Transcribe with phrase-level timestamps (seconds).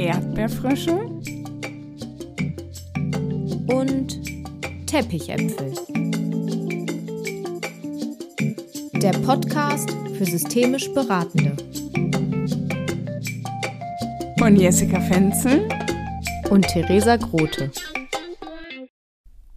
[0.00, 0.96] Erdbeerfrische
[3.66, 4.18] und
[4.86, 5.74] Teppichäpfel.
[8.94, 11.54] Der Podcast für systemisch Beratende.
[14.38, 15.68] Von Jessica Fenzel
[16.48, 17.70] und Theresa Grote.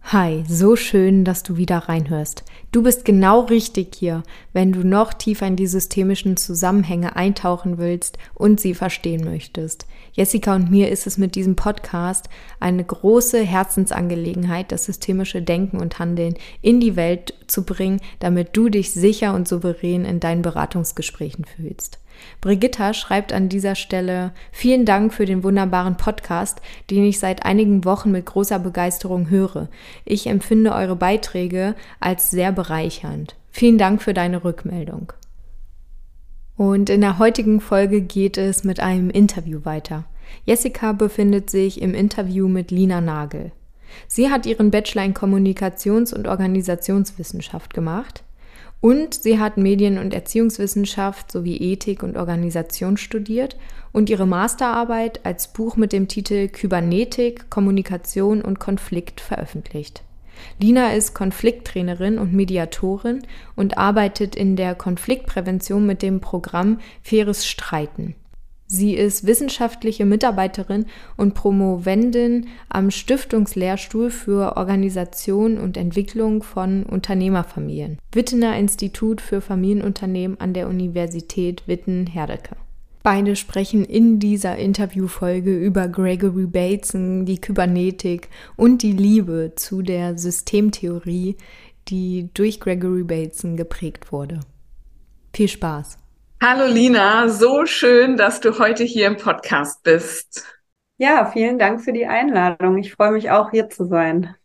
[0.02, 2.44] Hi, so schön, dass du wieder reinhörst.
[2.74, 8.18] Du bist genau richtig hier, wenn du noch tiefer in die systemischen Zusammenhänge eintauchen willst
[8.34, 9.86] und sie verstehen möchtest.
[10.12, 16.00] Jessica und mir ist es mit diesem Podcast eine große Herzensangelegenheit, das systemische Denken und
[16.00, 21.44] Handeln in die Welt zu bringen, damit du dich sicher und souverän in deinen Beratungsgesprächen
[21.44, 22.00] fühlst.
[22.40, 26.60] Brigitta schreibt an dieser Stelle vielen Dank für den wunderbaren Podcast,
[26.90, 29.68] den ich seit einigen Wochen mit großer Begeisterung höre.
[30.04, 33.36] Ich empfinde eure Beiträge als sehr bereichernd.
[33.50, 35.12] Vielen Dank für deine Rückmeldung.
[36.56, 40.04] Und in der heutigen Folge geht es mit einem Interview weiter.
[40.44, 43.52] Jessica befindet sich im Interview mit Lina Nagel.
[44.08, 48.23] Sie hat ihren Bachelor in Kommunikations- und Organisationswissenschaft gemacht
[48.84, 53.56] und sie hat Medien- und Erziehungswissenschaft sowie Ethik und Organisation studiert
[53.92, 60.02] und ihre Masterarbeit als Buch mit dem Titel Kybernetik, Kommunikation und Konflikt veröffentlicht.
[60.60, 63.22] Lina ist Konflikttrainerin und Mediatorin
[63.56, 68.14] und arbeitet in der Konfliktprävention mit dem Programm Faires Streiten.
[68.66, 78.56] Sie ist wissenschaftliche Mitarbeiterin und Promovendin am Stiftungslehrstuhl für Organisation und Entwicklung von Unternehmerfamilien, Wittener
[78.56, 82.56] Institut für Familienunternehmen an der Universität Witten-Herdecke.
[83.02, 90.16] Beide sprechen in dieser Interviewfolge über Gregory Bateson, die Kybernetik und die Liebe zu der
[90.16, 91.36] Systemtheorie,
[91.88, 94.40] die durch Gregory Bateson geprägt wurde.
[95.34, 95.98] Viel Spaß!
[96.46, 100.44] Hallo Lina, so schön, dass du heute hier im Podcast bist.
[100.98, 102.76] Ja, vielen Dank für die Einladung.
[102.76, 104.36] Ich freue mich auch hier zu sein.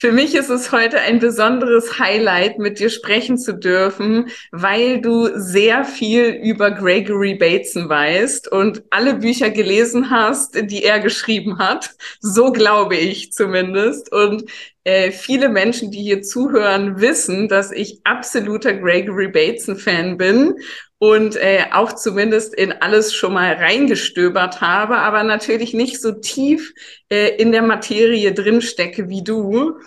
[0.00, 5.38] Für mich ist es heute ein besonderes Highlight, mit dir sprechen zu dürfen, weil du
[5.38, 11.90] sehr viel über Gregory Bateson weißt und alle Bücher gelesen hast, die er geschrieben hat.
[12.20, 14.10] So glaube ich zumindest.
[14.10, 14.44] Und
[14.84, 20.54] äh, viele Menschen, die hier zuhören, wissen, dass ich absoluter Gregory Bateson-Fan bin
[20.98, 26.74] und äh, auch zumindest in alles schon mal reingestöbert habe, aber natürlich nicht so tief
[27.10, 29.78] äh, in der Materie drinstecke wie du.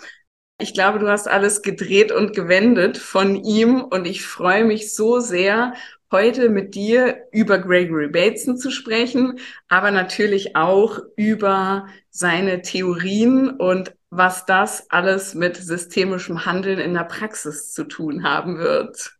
[0.60, 5.20] Ich glaube, du hast alles gedreht und gewendet von ihm und ich freue mich so
[5.20, 5.74] sehr,
[6.10, 9.38] heute mit dir über Gregory Bateson zu sprechen,
[9.68, 17.04] aber natürlich auch über seine Theorien und was das alles mit systemischem Handeln in der
[17.04, 19.18] Praxis zu tun haben wird.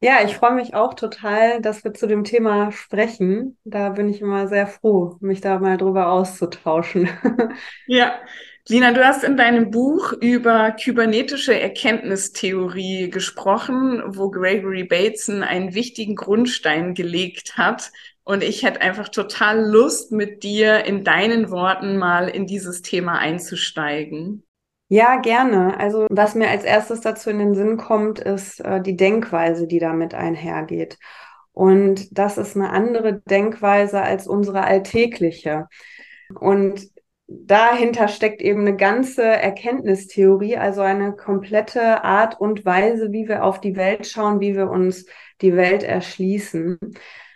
[0.00, 3.58] Ja, ich freue mich auch total, dass wir zu dem Thema sprechen.
[3.64, 7.08] Da bin ich immer sehr froh, mich da mal drüber auszutauschen.
[7.86, 8.20] Ja,
[8.70, 16.16] Lina, du hast in deinem Buch über kybernetische Erkenntnistheorie gesprochen, wo Gregory Bateson einen wichtigen
[16.16, 17.90] Grundstein gelegt hat.
[18.24, 23.18] Und ich hätte einfach total Lust, mit dir in deinen Worten mal in dieses Thema
[23.18, 24.44] einzusteigen.
[24.88, 25.80] Ja, gerne.
[25.80, 29.78] Also was mir als erstes dazu in den Sinn kommt, ist äh, die Denkweise, die
[29.78, 30.98] damit einhergeht.
[31.52, 35.68] Und das ist eine andere Denkweise als unsere alltägliche.
[36.38, 36.86] Und
[37.28, 43.60] dahinter steckt eben eine ganze Erkenntnistheorie, also eine komplette Art und Weise, wie wir auf
[43.60, 45.06] die Welt schauen, wie wir uns
[45.42, 46.78] die Welt erschließen.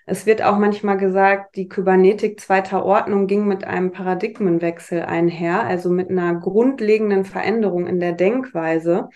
[0.07, 5.91] Es wird auch manchmal gesagt, die Kybernetik zweiter Ordnung ging mit einem Paradigmenwechsel einher, also
[5.91, 9.11] mit einer grundlegenden Veränderung in der Denkweise.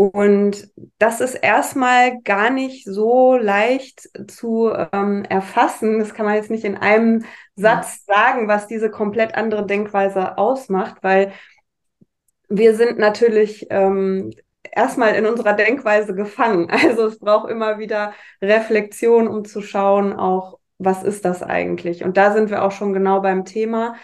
[0.00, 5.98] Und das ist erstmal gar nicht so leicht zu ähm, erfassen.
[5.98, 11.02] Das kann man jetzt nicht in einem Satz sagen, was diese komplett andere Denkweise ausmacht,
[11.02, 11.32] weil
[12.48, 14.30] wir sind natürlich ähm,
[14.62, 16.68] erstmal in unserer Denkweise gefangen.
[16.82, 22.04] Also es braucht immer wieder Reflexion, um zu schauen, auch was ist das eigentlich?
[22.04, 23.96] Und da sind wir auch schon genau beim Thema.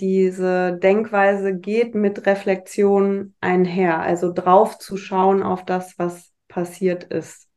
[0.00, 7.48] Diese Denkweise geht mit Reflexion einher, also drauf zu schauen auf das, was passiert ist.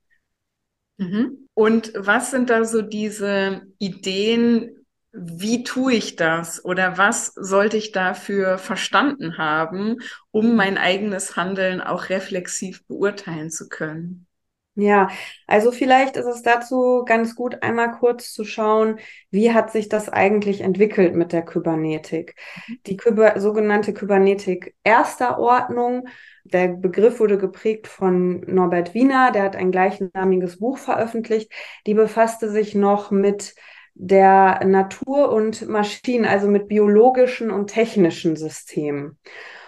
[0.98, 1.48] Mhm.
[1.54, 7.92] Und was sind da so diese Ideen, wie tue ich das oder was sollte ich
[7.94, 9.98] dafür verstanden haben,
[10.32, 14.28] um mein eigenes Handeln auch reflexiv beurteilen zu können?
[14.78, 15.08] Ja,
[15.48, 19.00] also vielleicht ist es dazu ganz gut, einmal kurz zu schauen,
[19.32, 22.36] wie hat sich das eigentlich entwickelt mit der Kybernetik.
[22.68, 22.80] Mhm.
[22.86, 26.08] Die Kyber sogenannte Kybernetik erster Ordnung,
[26.44, 31.52] der Begriff wurde geprägt von Norbert Wiener, der hat ein gleichnamiges Buch veröffentlicht,
[31.88, 33.56] die befasste sich noch mit
[33.94, 39.18] der Natur und Maschinen, also mit biologischen und technischen Systemen.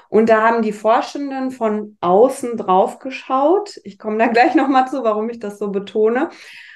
[0.09, 3.79] Und da haben die Forschenden von außen drauf geschaut.
[3.83, 6.29] Ich komme da gleich nochmal zu, warum ich das so betone.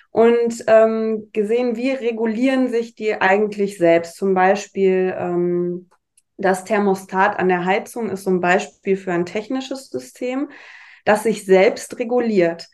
[0.09, 4.17] Und ähm, gesehen, wie regulieren sich die eigentlich selbst.
[4.17, 5.89] Zum Beispiel ähm,
[6.37, 10.49] das Thermostat an der Heizung ist so ein Beispiel für ein technisches System,
[11.05, 12.67] das sich selbst reguliert.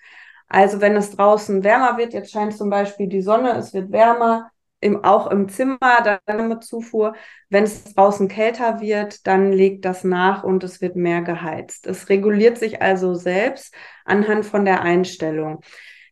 [0.48, 4.50] Also wenn es draußen wärmer wird, jetzt scheint zum Beispiel die Sonne, es wird wärmer,
[4.80, 7.14] im, auch im Zimmer, dann mit Zufuhr.
[7.50, 11.88] Wenn es draußen kälter wird, dann legt das nach und es wird mehr geheizt.
[11.88, 13.74] Es reguliert sich also selbst
[14.06, 15.62] anhand von der Einstellung.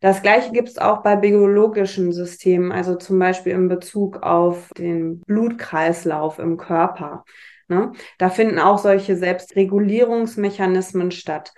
[0.01, 5.21] Das gleiche gibt es auch bei biologischen Systemen, also zum Beispiel in Bezug auf den
[5.21, 7.23] Blutkreislauf im Körper.
[7.68, 7.91] Ne?
[8.18, 11.53] Da finden auch solche Selbstregulierungsmechanismen statt.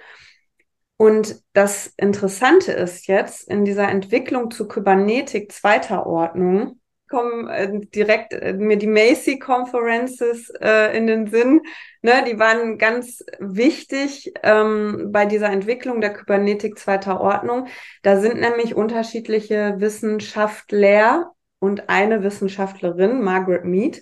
[0.98, 8.34] Und das Interessante ist jetzt in dieser Entwicklung zu Kybernetik zweiter Ordnung, kommen äh, direkt
[8.34, 11.62] äh, mir die Macy Conferences äh, in den Sinn.
[12.02, 17.68] Ne, die waren ganz wichtig ähm, bei dieser Entwicklung der Kybernetik zweiter Ordnung.
[18.04, 24.02] Da sind nämlich unterschiedliche Wissenschaftler und eine Wissenschaftlerin, Margaret Mead,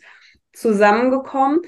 [0.54, 1.62] zusammengekommen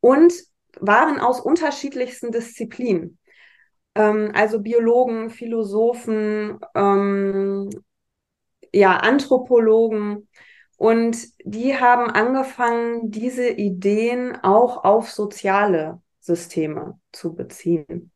[0.00, 0.32] und
[0.78, 3.18] waren aus unterschiedlichsten Disziplinen
[3.94, 7.70] ähm, also Biologen, Philosophen, ähm,
[8.72, 10.28] ja, Anthropologen.
[10.80, 18.10] Und die haben angefangen, diese Ideen auch auf soziale Systeme zu beziehen.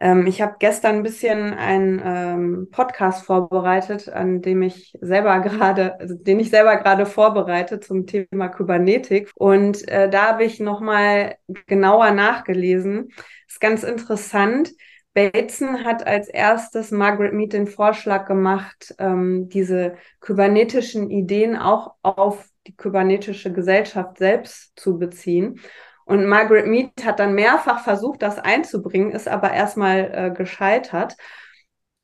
[0.00, 6.00] Ähm, ich habe gestern ein bisschen einen ähm, Podcast vorbereitet, an dem ich selber gerade,
[6.00, 9.30] also den ich selber gerade vorbereite zum Thema Kybernetik.
[9.36, 11.36] Und äh, da habe ich nochmal
[11.68, 13.12] genauer nachgelesen.
[13.46, 14.72] Ist ganz interessant.
[15.14, 22.48] Bateson hat als erstes Margaret Mead den Vorschlag gemacht, ähm, diese kybernetischen Ideen auch auf
[22.66, 25.60] die kybernetische Gesellschaft selbst zu beziehen.
[26.04, 31.16] Und Margaret Mead hat dann mehrfach versucht, das einzubringen, ist aber erstmal äh, gescheitert.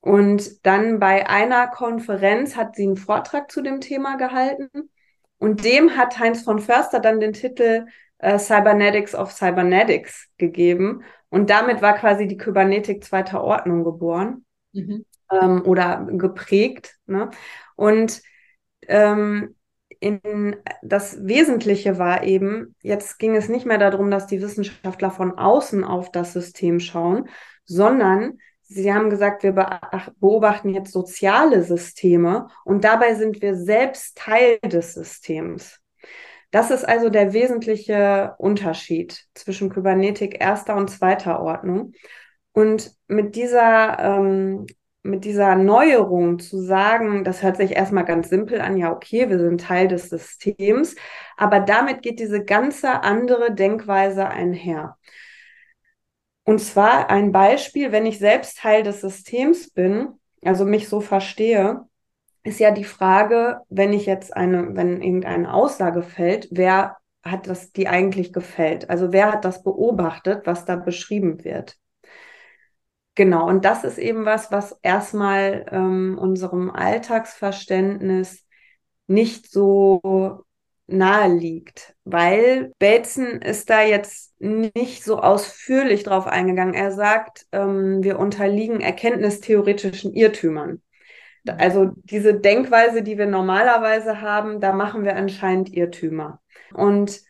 [0.00, 4.68] Und dann bei einer Konferenz hat sie einen Vortrag zu dem Thema gehalten.
[5.38, 7.86] Und dem hat Heinz von Förster dann den Titel
[8.18, 11.02] äh, Cybernetics of Cybernetics gegeben.
[11.30, 15.04] Und damit war quasi die Kybernetik zweiter Ordnung geboren mhm.
[15.30, 16.96] ähm, oder geprägt.
[17.06, 17.30] Ne?
[17.76, 18.22] Und
[18.86, 19.54] ähm,
[20.00, 25.36] in, das Wesentliche war eben, jetzt ging es nicht mehr darum, dass die Wissenschaftler von
[25.36, 27.28] außen auf das System schauen,
[27.64, 29.52] sondern sie haben gesagt, wir
[30.20, 35.77] beobachten jetzt soziale Systeme und dabei sind wir selbst Teil des Systems.
[36.50, 41.92] Das ist also der wesentliche Unterschied zwischen Kybernetik erster und zweiter Ordnung.
[42.52, 44.66] Und mit dieser ähm,
[45.02, 49.38] mit dieser Neuerung zu sagen, das hört sich erstmal ganz simpel an, ja, okay, wir
[49.38, 50.96] sind Teil des Systems,
[51.36, 54.96] aber damit geht diese ganze andere Denkweise einher.
[56.44, 60.08] Und zwar ein Beispiel, wenn ich selbst Teil des Systems bin,
[60.44, 61.84] also mich so verstehe,
[62.42, 67.72] ist ja die Frage, wenn ich jetzt eine, wenn irgendeine Aussage fällt, wer hat das,
[67.72, 68.90] die eigentlich gefällt?
[68.90, 71.76] Also wer hat das beobachtet, was da beschrieben wird?
[73.14, 78.44] Genau, und das ist eben was, was erstmal ähm, unserem Alltagsverständnis
[79.08, 80.44] nicht so
[80.86, 86.74] nahe liegt, weil Bateson ist da jetzt nicht so ausführlich drauf eingegangen.
[86.74, 90.80] Er sagt, ähm, wir unterliegen erkenntnistheoretischen Irrtümern.
[91.48, 96.40] Also diese Denkweise, die wir normalerweise haben, da machen wir anscheinend Irrtümer.
[96.72, 97.20] Und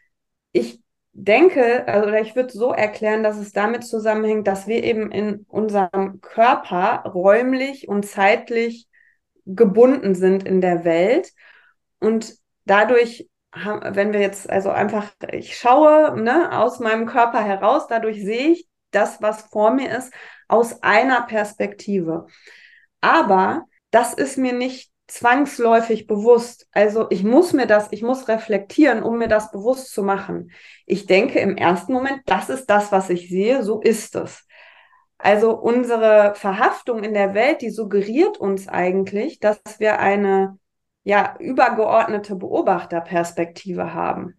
[0.53, 0.83] ich
[1.13, 6.21] denke, also ich würde so erklären, dass es damit zusammenhängt, dass wir eben in unserem
[6.21, 8.89] Körper räumlich und zeitlich
[9.45, 11.33] gebunden sind in der Welt
[12.01, 12.35] und
[12.67, 13.29] dadurch
[13.67, 18.69] wenn wir jetzt also einfach, ich schaue ne, aus meinem Körper heraus, dadurch sehe ich
[18.91, 20.13] das, was vor mir ist,
[20.49, 22.27] aus einer Perspektive.
[23.01, 26.69] Aber das ist mir nicht zwangsläufig bewusst.
[26.73, 30.53] Also ich muss mir das, ich muss reflektieren, um mir das bewusst zu machen.
[30.87, 34.47] Ich denke im ersten Moment, das ist das, was ich sehe, so ist es.
[35.17, 40.59] Also unsere Verhaftung in der Welt, die suggeriert uns eigentlich, dass wir eine
[41.03, 44.38] ja übergeordnete Beobachterperspektive haben.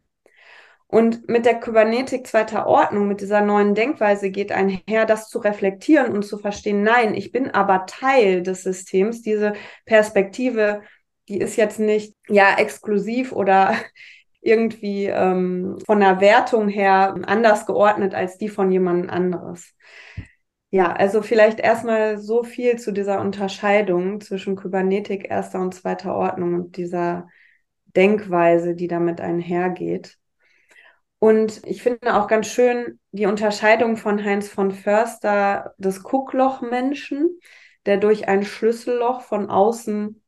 [0.91, 6.11] Und mit der Kybernetik zweiter Ordnung, mit dieser neuen Denkweise geht einher, das zu reflektieren
[6.11, 9.21] und zu verstehen, nein, ich bin aber Teil des Systems.
[9.21, 9.53] Diese
[9.85, 10.81] Perspektive,
[11.27, 13.75] die ist jetzt nicht ja exklusiv oder
[14.41, 19.75] irgendwie ähm, von der Wertung her anders geordnet als die von jemand anderes.
[20.71, 26.55] Ja, also vielleicht erstmal so viel zu dieser Unterscheidung zwischen Kybernetik erster und zweiter Ordnung
[26.55, 27.27] und dieser
[27.95, 30.18] Denkweise, die damit einhergeht.
[31.19, 37.39] Und ich finde auch ganz schön die Unterscheidung von Heinz von Förster des Gucklochmenschen,
[37.85, 40.21] der durch ein Schlüsselloch von außen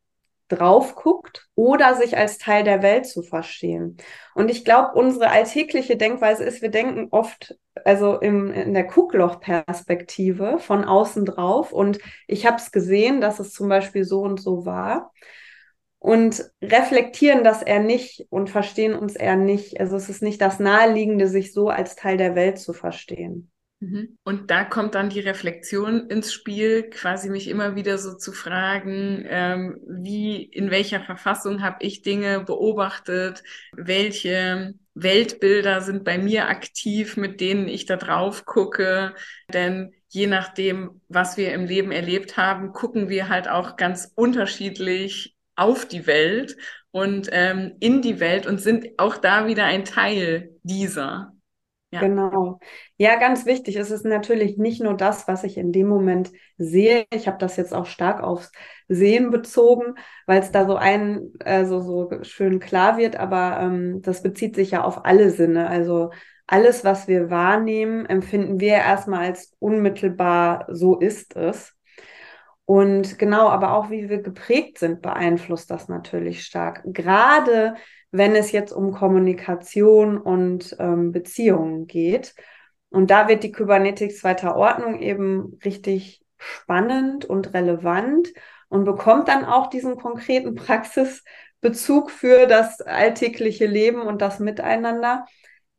[0.49, 3.95] drauf guckt oder sich als Teil der Welt zu verstehen.
[4.35, 7.55] Und ich glaube, unsere alltägliche Denkweise ist, wir denken oft,
[7.85, 11.71] also im, in der Gucklochperspektive von außen drauf.
[11.71, 15.11] Und ich habe es gesehen, dass es zum Beispiel so und so war
[16.01, 19.79] und reflektieren das eher nicht und verstehen uns eher nicht.
[19.79, 23.51] Also es ist nicht das Naheliegende, sich so als Teil der Welt zu verstehen.
[23.81, 24.17] Mhm.
[24.23, 29.23] Und da kommt dann die Reflexion ins Spiel, quasi mich immer wieder so zu fragen,
[29.27, 37.15] ähm, wie, in welcher Verfassung habe ich Dinge beobachtet, welche Weltbilder sind bei mir aktiv,
[37.15, 39.13] mit denen ich da drauf gucke.
[39.53, 45.35] Denn je nachdem, was wir im Leben erlebt haben, gucken wir halt auch ganz unterschiedlich
[45.61, 46.57] auf die Welt
[46.91, 51.33] und ähm, in die Welt und sind auch da wieder ein Teil dieser.
[51.93, 51.99] Ja.
[51.99, 52.59] Genau.
[52.97, 53.75] Ja, ganz wichtig.
[53.75, 57.05] Es ist natürlich nicht nur das, was ich in dem Moment sehe.
[57.13, 58.51] Ich habe das jetzt auch stark aufs
[58.87, 64.23] Sehen bezogen, weil es da so ein, also so schön klar wird, aber ähm, das
[64.23, 65.67] bezieht sich ja auf alle Sinne.
[65.67, 66.11] Also
[66.47, 71.75] alles, was wir wahrnehmen, empfinden wir erstmal als unmittelbar, so ist es.
[72.71, 76.83] Und genau, aber auch wie wir geprägt sind, beeinflusst das natürlich stark.
[76.85, 77.75] Gerade
[78.11, 82.33] wenn es jetzt um Kommunikation und ähm, Beziehungen geht.
[82.89, 88.29] Und da wird die Kybernetik zweiter Ordnung eben richtig spannend und relevant
[88.69, 95.25] und bekommt dann auch diesen konkreten Praxisbezug für das alltägliche Leben und das Miteinander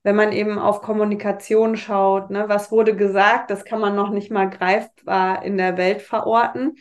[0.02, 4.30] wenn man eben auf Kommunikation schaut, ne, was wurde gesagt, das kann man noch nicht
[4.30, 6.76] mal greifbar in der Welt verorten,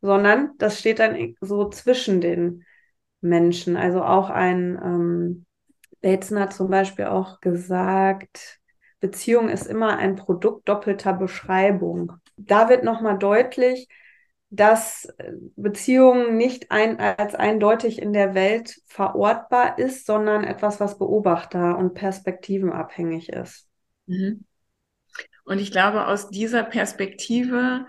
[0.00, 2.64] sondern das steht dann so zwischen den
[3.20, 3.76] Menschen.
[3.76, 5.46] Also auch ein ähm,
[6.02, 8.60] Bateson hat zum Beispiel auch gesagt,
[9.00, 12.12] Beziehung ist immer ein Produkt doppelter Beschreibung.
[12.36, 13.88] Da wird nochmal deutlich,
[14.50, 20.98] dass äh, Beziehung nicht ein, als eindeutig in der Welt verortbar ist, sondern etwas, was
[20.98, 23.66] beobachter- und perspektivenabhängig ist.
[24.06, 24.44] Mhm.
[25.44, 27.86] Und ich glaube, aus dieser Perspektive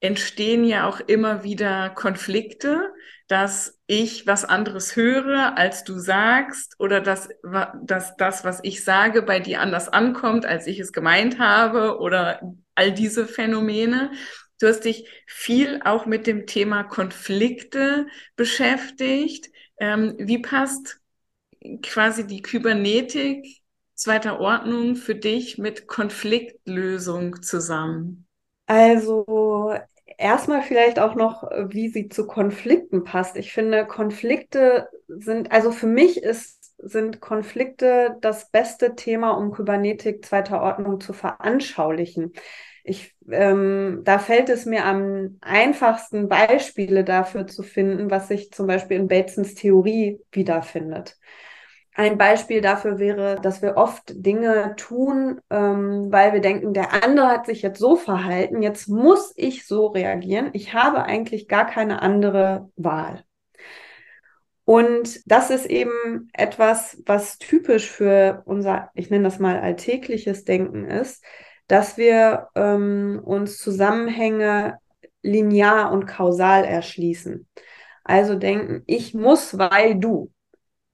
[0.00, 2.92] entstehen ja auch immer wieder Konflikte,
[3.28, 7.28] dass ich was anderes höre, als du sagst, oder dass,
[7.82, 12.40] dass das, was ich sage, bei dir anders ankommt, als ich es gemeint habe, oder
[12.74, 14.10] all diese Phänomene.
[14.60, 19.50] Du hast dich viel auch mit dem Thema Konflikte beschäftigt.
[19.78, 21.00] Ähm, wie passt
[21.82, 23.62] quasi die Kybernetik
[23.94, 28.26] zweiter Ordnung für dich mit Konfliktlösung zusammen?
[28.66, 29.74] Also
[30.18, 33.36] erstmal vielleicht auch noch, wie sie zu Konflikten passt.
[33.36, 40.24] Ich finde, Konflikte sind, also für mich ist, sind Konflikte das beste Thema, um Kybernetik
[40.24, 42.32] zweiter Ordnung zu veranschaulichen.
[42.84, 48.66] Ich, ähm, da fällt es mir am einfachsten, Beispiele dafür zu finden, was sich zum
[48.66, 51.18] Beispiel in Batesons Theorie wiederfindet.
[51.94, 57.28] Ein Beispiel dafür wäre, dass wir oft Dinge tun, ähm, weil wir denken, der andere
[57.28, 60.50] hat sich jetzt so verhalten, jetzt muss ich so reagieren.
[60.52, 63.24] Ich habe eigentlich gar keine andere Wahl.
[64.64, 70.84] Und das ist eben etwas, was typisch für unser, ich nenne das mal alltägliches Denken
[70.84, 71.24] ist,
[71.70, 74.78] dass wir ähm, uns Zusammenhänge
[75.22, 77.46] linear und kausal erschließen.
[78.02, 80.32] Also denken, ich muss, weil du.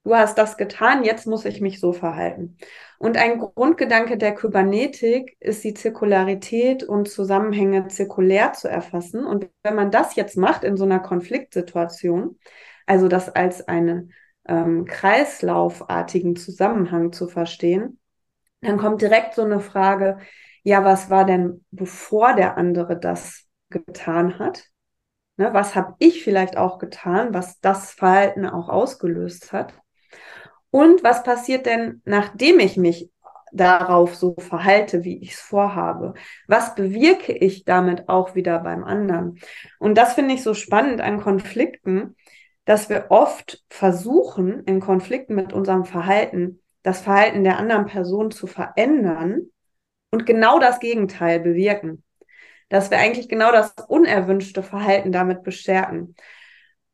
[0.05, 2.59] Du hast das getan, jetzt muss ich mich so verhalten.
[2.99, 9.25] Und ein Grundgedanke der Kybernetik ist die Zirkularität und Zusammenhänge zirkulär zu erfassen.
[9.25, 12.39] Und wenn man das jetzt macht in so einer Konfliktsituation,
[12.85, 14.13] also das als einen
[14.47, 17.99] ähm, kreislaufartigen Zusammenhang zu verstehen,
[18.61, 20.19] dann kommt direkt so eine Frage,
[20.67, 24.65] ja, was war denn, bevor der andere das getan hat?
[25.37, 29.75] Ne, was habe ich vielleicht auch getan, was das Verhalten auch ausgelöst hat?
[30.73, 33.13] Und was passiert denn, nachdem ich mich
[33.53, 36.15] darauf so verhalte, wie ich es vorhabe?
[36.49, 39.39] Was bewirke ich damit auch wieder beim anderen?
[39.79, 42.17] Und das finde ich so spannend an Konflikten,
[42.65, 48.49] dass wir oft versuchen, in Konflikten mit unserem Verhalten das Verhalten der anderen Person zu
[48.49, 49.53] verändern,
[50.17, 52.03] und genau das Gegenteil bewirken.
[52.71, 56.17] Dass wir eigentlich genau das unerwünschte Verhalten damit bestärken,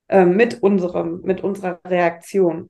[0.08, 2.68] äh, mit unserem, mit unserer Reaktion.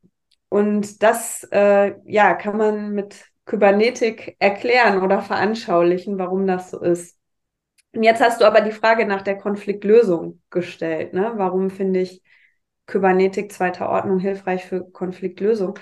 [0.51, 7.17] Und das, äh, ja, kann man mit Kybernetik erklären oder veranschaulichen, warum das so ist.
[7.95, 11.15] Und jetzt hast du aber die Frage nach der Konfliktlösung gestellt.
[11.15, 11.33] Ne?
[11.37, 12.23] Warum finde ich
[12.87, 15.79] Kybernetik zweiter Ordnung hilfreich für Konfliktlösung?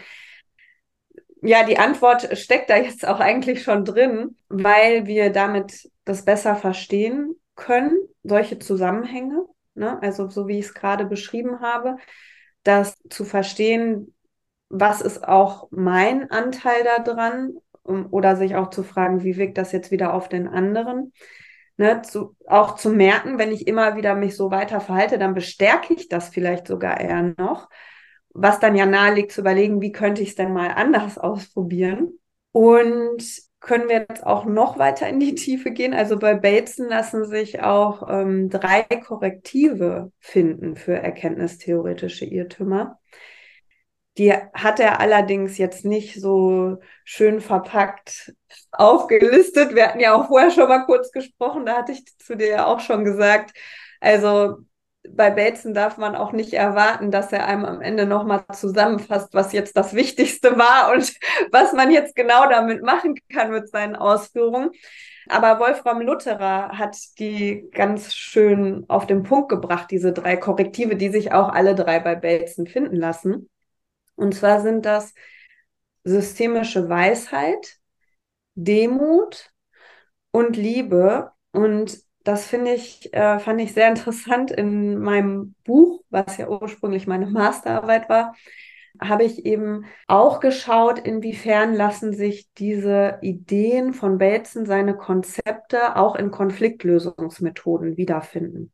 [1.43, 6.55] Ja, die Antwort steckt da jetzt auch eigentlich schon drin, weil wir damit das besser
[6.55, 9.47] verstehen können, solche Zusammenhänge.
[9.75, 10.01] Ne?
[10.03, 11.97] Also so wie ich es gerade beschrieben habe,
[12.63, 14.15] das zu verstehen,
[14.69, 19.91] was ist auch mein Anteil daran oder sich auch zu fragen, wie wirkt das jetzt
[19.91, 21.13] wieder auf den anderen.
[21.77, 25.95] Ne, zu, auch zu merken, wenn ich immer wieder mich so weiter verhalte, dann bestärke
[25.95, 27.71] ich das vielleicht sogar eher noch
[28.33, 32.19] was dann ja nahe liegt zu überlegen, wie könnte ich es denn mal anders ausprobieren.
[32.53, 33.23] Und
[33.61, 35.93] können wir jetzt auch noch weiter in die Tiefe gehen.
[35.93, 42.99] Also bei Bateson lassen sich auch ähm, drei Korrektive finden für erkenntnistheoretische Irrtümer.
[44.17, 48.35] Die hat er allerdings jetzt nicht so schön verpackt
[48.73, 49.75] aufgelistet.
[49.75, 52.67] Wir hatten ja auch vorher schon mal kurz gesprochen, da hatte ich zu dir ja
[52.67, 53.53] auch schon gesagt,
[54.01, 54.57] also
[55.09, 59.53] bei Bateson darf man auch nicht erwarten, dass er einem am Ende nochmal zusammenfasst, was
[59.53, 61.15] jetzt das Wichtigste war und
[61.53, 64.71] was man jetzt genau damit machen kann mit seinen Ausführungen.
[65.29, 71.09] Aber Wolfram Lutterer hat die ganz schön auf den Punkt gebracht, diese drei Korrektive, die
[71.09, 73.49] sich auch alle drei bei Bateson finden lassen.
[74.17, 75.15] Und zwar sind das
[76.05, 77.79] systemische Weisheit,
[78.55, 79.51] Demut
[80.31, 81.33] und Liebe.
[81.53, 87.07] Und das finde ich, äh, fand ich sehr interessant in meinem Buch, was ja ursprünglich
[87.07, 88.35] meine Masterarbeit war,
[89.01, 96.17] habe ich eben auch geschaut, inwiefern lassen sich diese Ideen von Bateson, seine Konzepte auch
[96.17, 98.73] in Konfliktlösungsmethoden wiederfinden.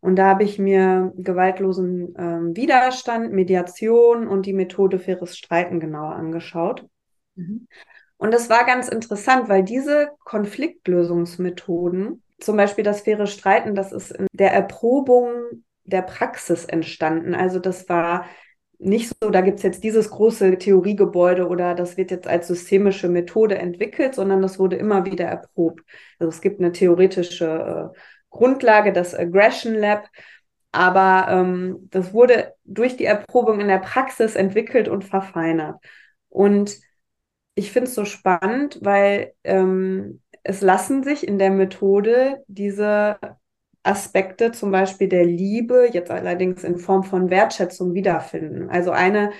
[0.00, 6.16] Und da habe ich mir gewaltlosen äh, Widerstand, Mediation und die Methode faires Streiten genauer
[6.16, 6.86] angeschaut.
[7.36, 7.68] Mhm.
[8.16, 14.12] Und das war ganz interessant, weil diese Konfliktlösungsmethoden zum Beispiel das faire Streiten, das ist
[14.12, 15.30] in der Erprobung
[15.84, 17.34] der Praxis entstanden.
[17.34, 18.26] Also das war
[18.78, 23.08] nicht so, da gibt es jetzt dieses große Theoriegebäude oder das wird jetzt als systemische
[23.08, 25.82] Methode entwickelt, sondern das wurde immer wieder erprobt.
[26.18, 27.98] Also es gibt eine theoretische äh,
[28.30, 30.08] Grundlage, das Aggression Lab,
[30.72, 35.76] aber ähm, das wurde durch die Erprobung in der Praxis entwickelt und verfeinert.
[36.28, 36.78] Und
[37.54, 43.18] ich finde es so spannend, weil ähm, es lassen sich in der Methode diese
[43.82, 48.70] Aspekte zum Beispiel der Liebe, jetzt allerdings in Form von Wertschätzung wiederfinden.
[48.70, 49.32] Also eine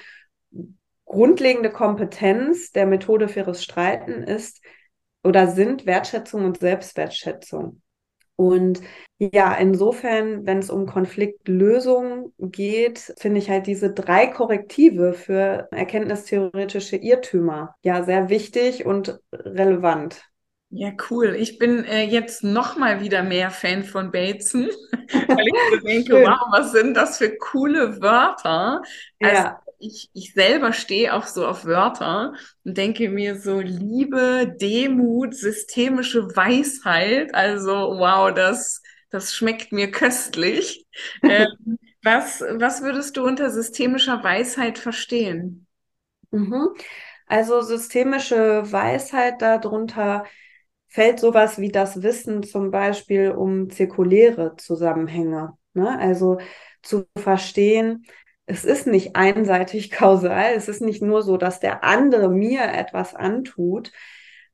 [1.04, 4.62] grundlegende Kompetenz der Methode faires Streiten ist
[5.22, 7.82] oder sind Wertschätzung und Selbstwertschätzung.
[8.34, 8.80] Und
[9.18, 16.96] ja, insofern, wenn es um Konfliktlösung geht, finde ich halt diese drei Korrektive für erkenntnistheoretische
[16.96, 20.31] Irrtümer ja sehr wichtig und relevant.
[20.74, 21.36] Ja, cool.
[21.38, 24.70] Ich bin äh, jetzt noch mal wieder mehr Fan von Bateson,
[25.28, 28.80] weil ich so denke, wow, was sind das für coole Wörter?
[29.20, 29.62] Also ja.
[29.78, 32.32] ich, ich selber stehe auch so auf Wörter
[32.64, 37.34] und denke mir so Liebe, Demut, systemische Weisheit.
[37.34, 38.80] Also wow, das,
[39.10, 40.86] das schmeckt mir köstlich.
[41.22, 45.66] ähm, was, was würdest du unter systemischer Weisheit verstehen?
[46.30, 46.70] Mhm.
[47.26, 50.24] Also systemische Weisheit darunter
[50.92, 55.56] fällt sowas wie das Wissen zum Beispiel um zirkuläre Zusammenhänge.
[55.72, 55.98] Ne?
[55.98, 56.38] Also
[56.82, 58.04] zu verstehen,
[58.44, 63.14] es ist nicht einseitig kausal, es ist nicht nur so, dass der andere mir etwas
[63.14, 63.90] antut,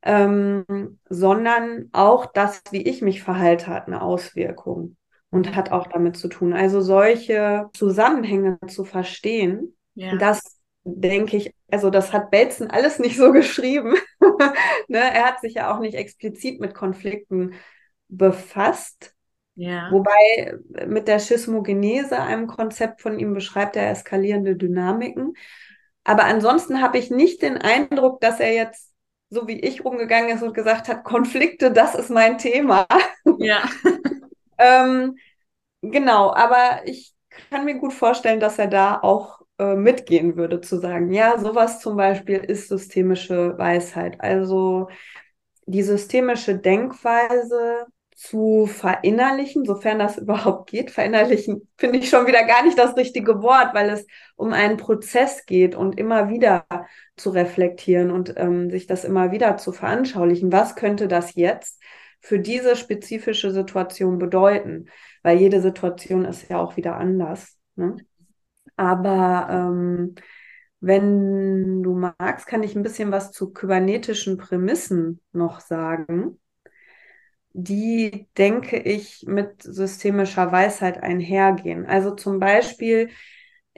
[0.03, 0.64] ähm,
[1.09, 4.96] sondern auch das, wie ich mich verhalte, hat eine Auswirkung
[5.31, 6.53] und hat auch damit zu tun.
[6.53, 10.14] Also solche Zusammenhänge zu verstehen, ja.
[10.16, 10.57] das
[10.96, 13.94] denke ich, also das hat Belzen alles nicht so geschrieben.
[14.88, 14.98] ne?
[14.98, 17.55] Er hat sich ja auch nicht explizit mit Konflikten
[18.09, 19.14] befasst.
[19.55, 19.90] Ja.
[19.90, 25.35] Wobei mit der Schismogenese, einem Konzept von ihm, beschreibt er eskalierende Dynamiken.
[26.05, 28.88] Aber ansonsten habe ich nicht den Eindruck, dass er jetzt
[29.31, 32.87] so wie ich rumgegangen ist und gesagt hat, Konflikte, das ist mein Thema.
[33.40, 33.62] Ja.
[34.57, 35.16] ähm,
[35.83, 37.14] genau, aber ich
[37.51, 41.80] kann mir gut vorstellen, dass er da auch äh, mitgehen würde, zu sagen, ja, sowas
[41.80, 44.20] zum Beispiel ist systemische Weisheit.
[44.20, 44.88] Also
[45.66, 50.90] die systemische Denkweise zu verinnerlichen, sofern das überhaupt geht.
[50.90, 55.46] Verinnerlichen finde ich schon wieder gar nicht das richtige Wort, weil es um einen Prozess
[55.46, 56.66] geht und immer wieder
[57.16, 60.50] zu reflektieren und ähm, sich das immer wieder zu veranschaulichen.
[60.50, 61.80] Was könnte das jetzt
[62.20, 64.86] für diese spezifische Situation bedeuten?
[65.22, 67.56] Weil jede Situation ist ja auch wieder anders.
[67.76, 67.96] Ne?
[68.78, 70.14] Aber ähm,
[70.80, 76.38] wenn du magst, kann ich ein bisschen was zu kybernetischen Prämissen noch sagen,
[77.52, 81.86] die, denke ich, mit systemischer Weisheit einhergehen.
[81.86, 83.10] Also zum Beispiel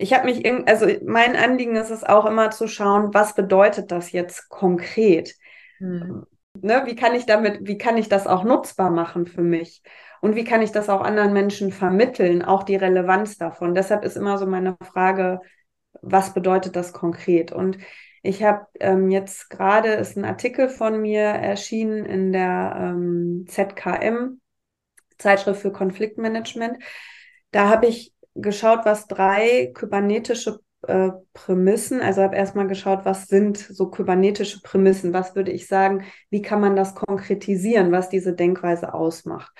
[0.00, 4.12] ich habe mich, also mein Anliegen ist es auch immer zu schauen, was bedeutet das
[4.12, 5.34] jetzt konkret?
[5.76, 6.24] Hm.
[6.54, 9.82] Ne, wie kann ich damit, wie kann ich das auch nutzbar machen für mich?
[10.20, 13.74] Und wie kann ich das auch anderen Menschen vermitteln, auch die Relevanz davon?
[13.74, 15.40] Deshalb ist immer so meine Frage,
[16.02, 17.52] was bedeutet das konkret?
[17.52, 17.78] Und
[18.22, 24.40] ich habe ähm, jetzt gerade ist ein Artikel von mir erschienen in der ähm, ZKM,
[25.18, 26.82] Zeitschrift für Konfliktmanagement.
[27.50, 33.58] Da habe ich geschaut, was drei kybernetische äh, Prämissen, also habe erstmal geschaut, was sind
[33.58, 38.94] so kybernetische Prämissen, was würde ich sagen, wie kann man das konkretisieren, was diese Denkweise
[38.94, 39.52] ausmacht.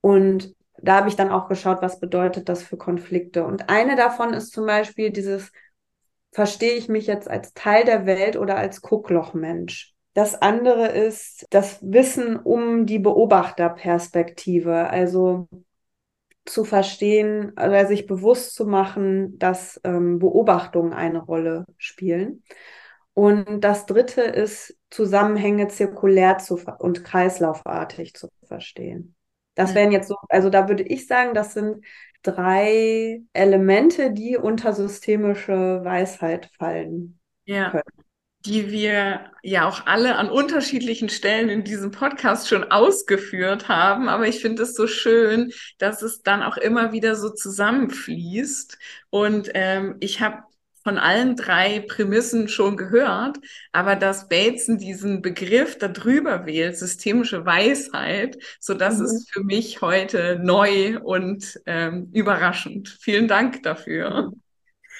[0.00, 3.44] Und da habe ich dann auch geschaut, was bedeutet das für Konflikte.
[3.44, 5.52] Und eine davon ist zum Beispiel dieses,
[6.32, 9.94] verstehe ich mich jetzt als Teil der Welt oder als Gucklochmensch?
[10.14, 15.48] Das andere ist das Wissen um die Beobachterperspektive, also
[16.44, 22.42] zu verstehen oder also sich bewusst zu machen, dass ähm, Beobachtungen eine Rolle spielen.
[23.14, 29.14] Und das dritte ist, Zusammenhänge zirkulär zu und kreislaufartig zu verstehen.
[29.54, 31.84] Das wären jetzt so, also da würde ich sagen, das sind
[32.22, 37.70] drei Elemente, die unter systemische Weisheit fallen ja.
[37.70, 37.82] können
[38.46, 44.08] die wir ja auch alle an unterschiedlichen Stellen in diesem Podcast schon ausgeführt haben.
[44.08, 48.78] Aber ich finde es so schön, dass es dann auch immer wieder so zusammenfließt.
[49.10, 50.42] Und ähm, ich habe
[50.82, 53.38] von allen drei Prämissen schon gehört,
[53.72, 59.04] aber dass Bateson diesen Begriff darüber wählt, systemische Weisheit, so das mhm.
[59.04, 62.88] ist für mich heute neu und ähm, überraschend.
[63.00, 64.32] Vielen Dank dafür.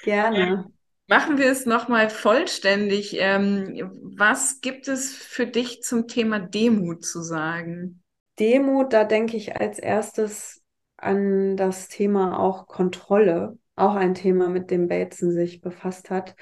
[0.03, 0.67] Gerne.
[1.09, 3.17] Machen wir es nochmal vollständig.
[3.19, 8.03] Ähm, was gibt es für dich zum Thema Demut zu sagen?
[8.39, 10.63] Demut, da denke ich als erstes
[10.97, 16.35] an das Thema auch Kontrolle, auch ein Thema, mit dem Bateson sich befasst hat.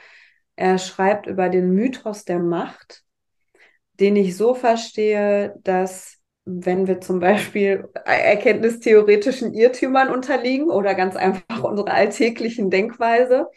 [0.57, 3.05] Er schreibt über den Mythos der Macht,
[3.94, 11.62] den ich so verstehe, dass wenn wir zum Beispiel erkenntnistheoretischen Irrtümern unterliegen oder ganz einfach
[11.62, 13.48] unserer alltäglichen Denkweise,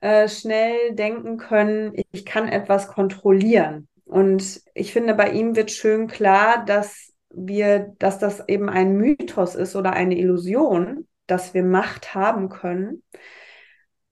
[0.00, 3.88] äh, schnell denken können, ich kann etwas kontrollieren.
[4.04, 9.54] Und ich finde, bei ihm wird schön klar, dass wir, dass das eben ein Mythos
[9.54, 13.02] ist oder eine Illusion, dass wir Macht haben können.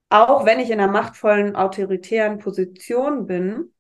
[0.09, 3.73] Auch wenn ich in einer machtvollen, autoritären Position bin,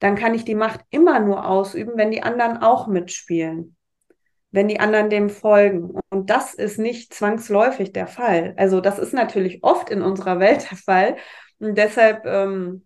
[0.00, 3.76] dann kann ich die Macht immer nur ausüben, wenn die anderen auch mitspielen,
[4.50, 5.98] wenn die anderen dem folgen.
[6.10, 8.54] Und das ist nicht zwangsläufig der Fall.
[8.58, 11.16] Also das ist natürlich oft in unserer Welt der Fall,
[11.58, 12.84] und deshalb ähm,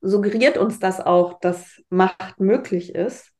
[0.00, 3.31] suggeriert uns das auch, dass Macht möglich ist.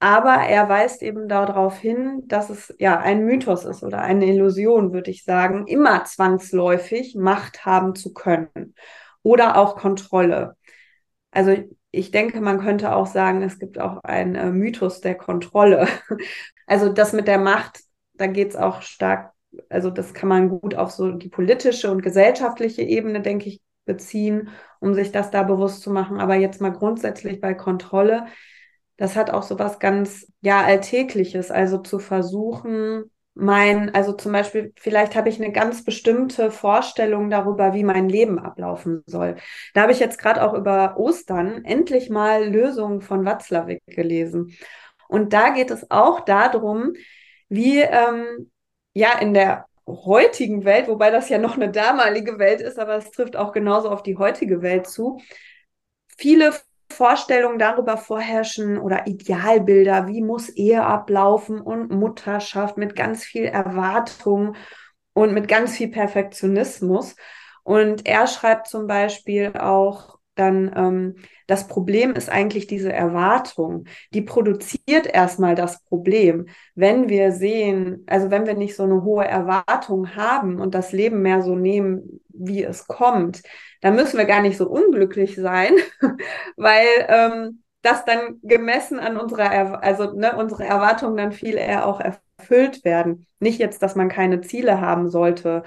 [0.00, 4.92] Aber er weist eben darauf hin, dass es ja ein Mythos ist oder eine Illusion,
[4.92, 8.74] würde ich sagen, immer zwangsläufig Macht haben zu können
[9.22, 10.56] oder auch Kontrolle.
[11.32, 11.56] Also
[11.90, 15.88] ich denke, man könnte auch sagen, es gibt auch einen äh, Mythos der Kontrolle.
[16.70, 17.80] Also das mit der Macht,
[18.12, 19.32] da geht es auch stark
[19.68, 24.50] also das kann man gut auf so die politische und gesellschaftliche Ebene, denke ich, beziehen,
[24.80, 26.20] um sich das da bewusst zu machen.
[26.20, 28.26] Aber jetzt mal grundsätzlich bei Kontrolle,
[28.98, 31.50] das hat auch so was ganz, ja, Alltägliches.
[31.50, 37.72] Also zu versuchen, mein, also zum Beispiel, vielleicht habe ich eine ganz bestimmte Vorstellung darüber,
[37.72, 39.36] wie mein Leben ablaufen soll.
[39.72, 44.56] Da habe ich jetzt gerade auch über Ostern endlich mal Lösungen von Watzlawick gelesen.
[45.06, 46.94] Und da geht es auch darum,
[47.48, 48.50] wie ähm,
[48.92, 53.10] ja in der heutigen Welt, wobei das ja noch eine damalige Welt ist, aber es
[53.12, 55.18] trifft auch genauso auf die heutige Welt zu,
[56.16, 56.52] viele
[56.90, 64.56] Vorstellungen darüber vorherrschen oder Idealbilder, wie muss Ehe ablaufen und Mutterschaft mit ganz viel Erwartung
[65.12, 67.16] und mit ganz viel Perfektionismus.
[67.62, 71.14] Und er schreibt zum Beispiel auch, dann ähm,
[71.46, 73.84] das Problem ist eigentlich diese Erwartung.
[74.14, 76.46] Die produziert erstmal das Problem.
[76.74, 81.22] Wenn wir sehen, also wenn wir nicht so eine hohe Erwartung haben und das Leben
[81.22, 83.42] mehr so nehmen, wie es kommt,
[83.80, 85.74] dann müssen wir gar nicht so unglücklich sein,
[86.56, 91.86] weil ähm, das dann gemessen an unserer, er also ne, unsere Erwartungen dann viel eher
[91.86, 93.26] auch erfüllt werden.
[93.40, 95.62] Nicht jetzt, dass man keine Ziele haben sollte,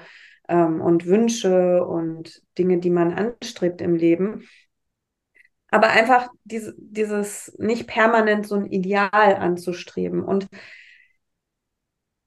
[0.48, 4.48] ähm, und Wünsche und Dinge, die man anstrebt im Leben,
[5.70, 10.22] aber einfach diese, dieses nicht permanent so ein Ideal anzustreben.
[10.22, 10.48] Und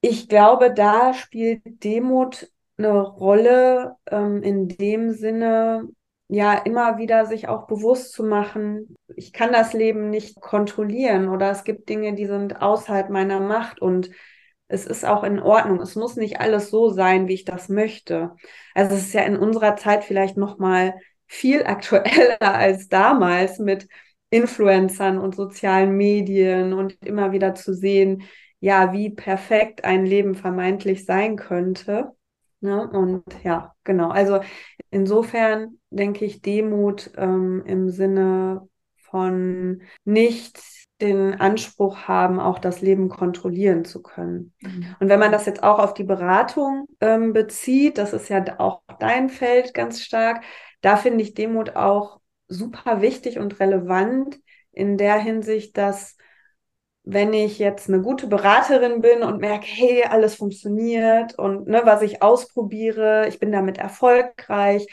[0.02, 5.88] ich glaube, da spielt Demut eine Rolle ähm, in dem Sinne,
[6.28, 11.52] ja, immer wieder sich auch bewusst zu machen, ich kann das Leben nicht kontrollieren oder
[11.52, 14.10] es gibt Dinge, die sind außerhalb meiner Macht und
[14.68, 15.80] es ist auch in Ordnung.
[15.80, 18.36] Es muss nicht alles so sein, wie ich das möchte.
[18.74, 20.96] Also es ist ja in unserer Zeit vielleicht noch mal
[21.28, 23.88] viel aktueller als damals mit
[24.30, 28.24] Influencern und sozialen Medien und immer wieder zu sehen,
[28.60, 32.12] ja, wie perfekt ein Leben vermeintlich sein könnte.
[32.66, 32.90] Ne?
[32.90, 34.10] Und ja, genau.
[34.10, 34.42] Also
[34.90, 40.60] insofern denke ich Demut ähm, im Sinne von nicht
[41.02, 44.54] den Anspruch haben, auch das Leben kontrollieren zu können.
[44.62, 44.96] Mhm.
[45.00, 48.82] Und wenn man das jetzt auch auf die Beratung ähm, bezieht, das ist ja auch
[49.00, 50.44] dein Feld ganz stark,
[50.82, 54.40] da finde ich Demut auch super wichtig und relevant
[54.72, 56.18] in der Hinsicht, dass
[57.06, 62.02] wenn ich jetzt eine gute Beraterin bin und merke, hey, alles funktioniert und ne, was
[62.02, 64.88] ich ausprobiere, ich bin damit erfolgreich,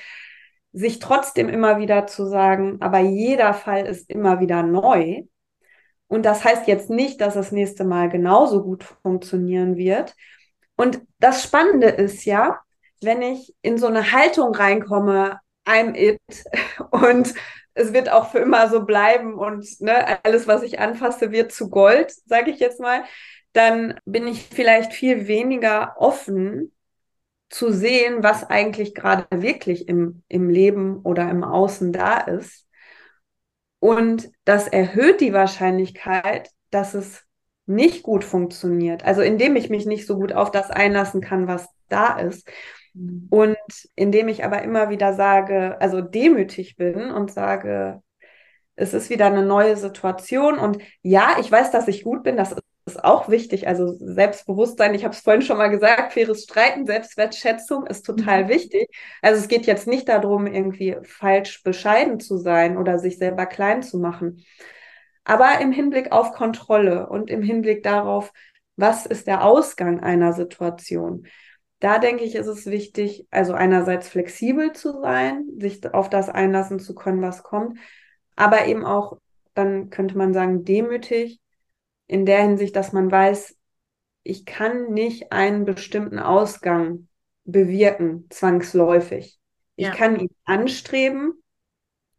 [0.73, 5.23] sich trotzdem immer wieder zu sagen, aber jeder Fall ist immer wieder neu.
[6.07, 10.15] Und das heißt jetzt nicht, dass das nächste Mal genauso gut funktionieren wird.
[10.77, 12.61] Und das Spannende ist ja,
[13.01, 16.21] wenn ich in so eine Haltung reinkomme, I'm it
[16.91, 17.35] und
[17.75, 21.71] es wird auch für immer so bleiben und ne, alles, was ich anfasse, wird zu
[21.71, 23.05] Gold, sage ich jetzt mal,
[23.53, 26.73] dann bin ich vielleicht viel weniger offen
[27.51, 32.67] zu sehen, was eigentlich gerade wirklich im, im Leben oder im Außen da ist.
[33.79, 37.25] Und das erhöht die Wahrscheinlichkeit, dass es
[37.67, 39.05] nicht gut funktioniert.
[39.05, 42.49] Also indem ich mich nicht so gut auf das einlassen kann, was da ist.
[42.95, 43.27] Mhm.
[43.31, 43.57] Und
[43.95, 48.03] indem ich aber immer wieder sage, also demütig bin und sage,
[48.75, 52.55] es ist wieder eine neue Situation und ja, ich weiß, dass ich gut bin, das
[52.87, 53.69] ist auch wichtig.
[53.69, 58.49] Also Selbstbewusstsein, ich habe es vorhin schon mal gesagt, faires Streiten, Selbstwertschätzung ist total mhm.
[58.49, 58.89] wichtig.
[59.21, 63.83] Also es geht jetzt nicht darum, irgendwie falsch bescheiden zu sein oder sich selber klein
[63.83, 64.45] zu machen.
[65.25, 68.33] Aber im Hinblick auf Kontrolle und im Hinblick darauf,
[68.77, 71.27] was ist der Ausgang einer Situation
[71.83, 76.79] da denke ich, ist es wichtig, also einerseits flexibel zu sein, sich auf das einlassen
[76.79, 77.77] zu können, was kommt,
[78.37, 79.19] aber eben auch,
[79.55, 81.41] dann könnte man sagen, demütig
[82.07, 83.57] in der Hinsicht, dass man weiß,
[84.23, 87.09] ich kann nicht einen bestimmten Ausgang
[87.45, 89.41] bewirken, zwangsläufig.
[89.75, 89.91] Ja.
[89.91, 91.43] Ich kann ihn anstreben,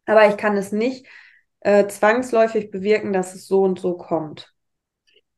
[0.04, 1.06] aber ich kann es nicht
[1.60, 4.53] äh, zwangsläufig bewirken, dass es so und so kommt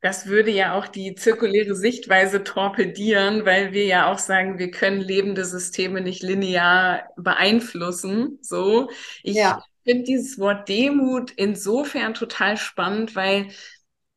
[0.00, 5.00] das würde ja auch die zirkuläre Sichtweise torpedieren, weil wir ja auch sagen, wir können
[5.00, 8.38] lebende Systeme nicht linear beeinflussen.
[8.42, 8.90] So,
[9.22, 9.64] ich ja.
[9.85, 13.48] finde dieses Wort Demut insofern total spannend, weil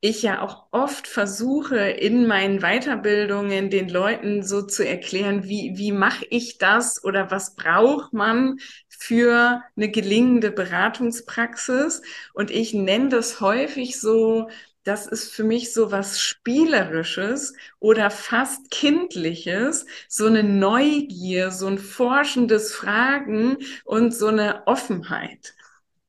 [0.02, 5.92] ich ja auch oft versuche, in meinen Weiterbildungen den Leuten so zu erklären, wie, wie
[5.92, 12.02] mache ich das oder was braucht man für eine gelingende Beratungspraxis.
[12.34, 14.50] Und ich nenne das häufig so
[14.84, 21.78] das ist für mich so was Spielerisches oder fast Kindliches, so eine Neugier, so ein
[21.78, 25.54] forschendes Fragen und so eine Offenheit.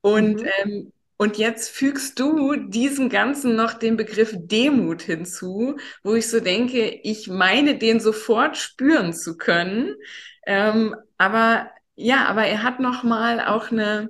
[0.01, 0.49] Und, mhm.
[0.63, 6.41] ähm, und jetzt fügst du diesem Ganzen noch den Begriff Demut hinzu, wo ich so
[6.41, 9.97] denke, ich meine, den sofort spüren zu können.
[10.47, 14.09] Ähm, aber ja, aber er hat noch mal auch eine,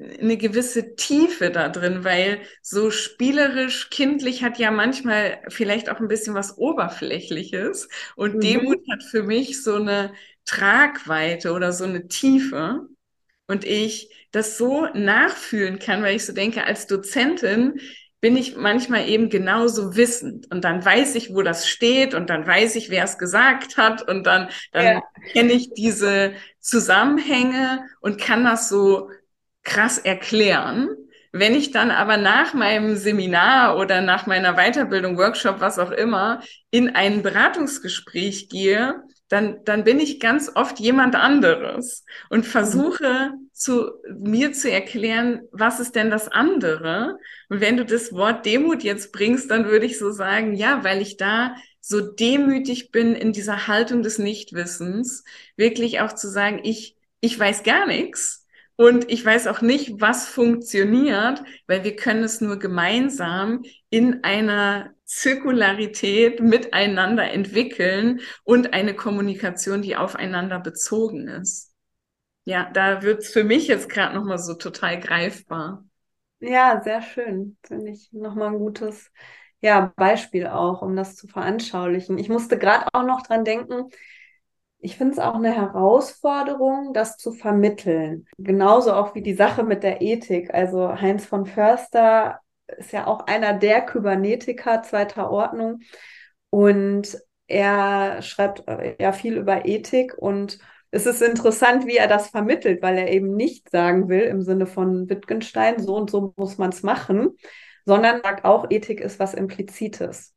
[0.00, 6.08] eine gewisse Tiefe da drin, weil so spielerisch, kindlich hat ja manchmal vielleicht auch ein
[6.08, 8.40] bisschen was Oberflächliches und mhm.
[8.40, 10.12] Demut hat für mich so eine
[10.46, 12.86] Tragweite oder so eine Tiefe
[13.46, 17.80] und ich das so nachfühlen kann, weil ich so denke, als Dozentin
[18.20, 22.46] bin ich manchmal eben genauso wissend und dann weiß ich, wo das steht und dann
[22.46, 25.02] weiß ich, wer es gesagt hat und dann, dann ja.
[25.32, 29.10] kenne ich diese Zusammenhänge und kann das so
[29.62, 30.88] krass erklären.
[31.32, 36.42] Wenn ich dann aber nach meinem Seminar oder nach meiner Weiterbildung, Workshop, was auch immer,
[36.70, 43.92] in ein Beratungsgespräch gehe, dann, dann bin ich ganz oft jemand anderes und versuche zu
[44.18, 47.16] mir zu erklären, was ist denn das andere?
[47.48, 51.00] Und wenn du das Wort Demut jetzt bringst, dann würde ich so sagen, ja, weil
[51.00, 55.22] ich da so demütig bin in dieser Haltung des Nichtwissens,
[55.56, 58.39] wirklich auch zu sagen, ich, ich weiß gar nichts
[58.80, 64.94] und ich weiß auch nicht, was funktioniert, weil wir können es nur gemeinsam in einer
[65.04, 71.74] Zirkularität miteinander entwickeln und eine Kommunikation, die aufeinander bezogen ist.
[72.46, 75.84] Ja, da wird's für mich jetzt gerade nochmal so total greifbar.
[76.38, 77.58] Ja, sehr schön.
[77.62, 79.10] Finde ich nochmal ein gutes
[79.60, 82.16] ja, Beispiel auch, um das zu veranschaulichen.
[82.16, 83.90] Ich musste gerade auch noch dran denken,
[84.80, 88.26] ich finde es auch eine Herausforderung, das zu vermitteln.
[88.38, 90.52] Genauso auch wie die Sache mit der Ethik.
[90.54, 92.40] Also Heinz von Förster
[92.78, 95.80] ist ja auch einer der Kybernetiker zweiter Ordnung.
[96.48, 100.58] Und er schreibt äh, ja viel über Ethik und
[100.92, 104.66] es ist interessant, wie er das vermittelt, weil er eben nicht sagen will im Sinne
[104.66, 107.36] von Wittgenstein, so und so muss man es machen,
[107.84, 110.34] sondern sagt auch, Ethik ist was Implizites.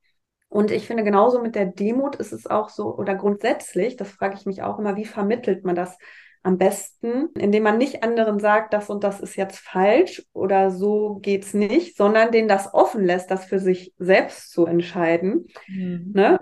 [0.53, 4.35] Und ich finde, genauso mit der Demut ist es auch so, oder grundsätzlich, das frage
[4.35, 5.97] ich mich auch immer, wie vermittelt man das
[6.43, 11.17] am besten, indem man nicht anderen sagt, das und das ist jetzt falsch oder so
[11.23, 15.47] geht's nicht, sondern denen das offen lässt, das für sich selbst zu entscheiden.
[15.67, 16.11] Mhm.
[16.13, 16.39] Ne?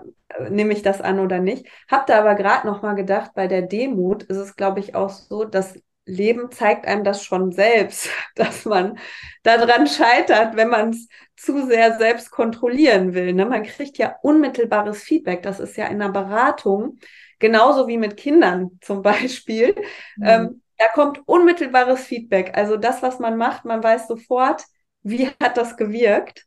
[0.50, 1.66] Nehme ich das an oder nicht?
[1.90, 5.08] Hab da aber gerade noch mal gedacht, bei der Demut ist es, glaube ich, auch
[5.08, 8.98] so, dass Leben zeigt einem das schon selbst, dass man
[9.42, 13.32] daran scheitert, wenn man es zu sehr selbst kontrollieren will.
[13.32, 13.46] Ne?
[13.46, 15.42] Man kriegt ja unmittelbares Feedback.
[15.42, 16.98] Das ist ja in der Beratung
[17.38, 19.74] genauso wie mit Kindern zum Beispiel.
[20.16, 20.24] Mhm.
[20.24, 22.56] Ähm, da kommt unmittelbares Feedback.
[22.56, 24.64] Also das, was man macht, man weiß sofort,
[25.02, 26.46] wie hat das gewirkt.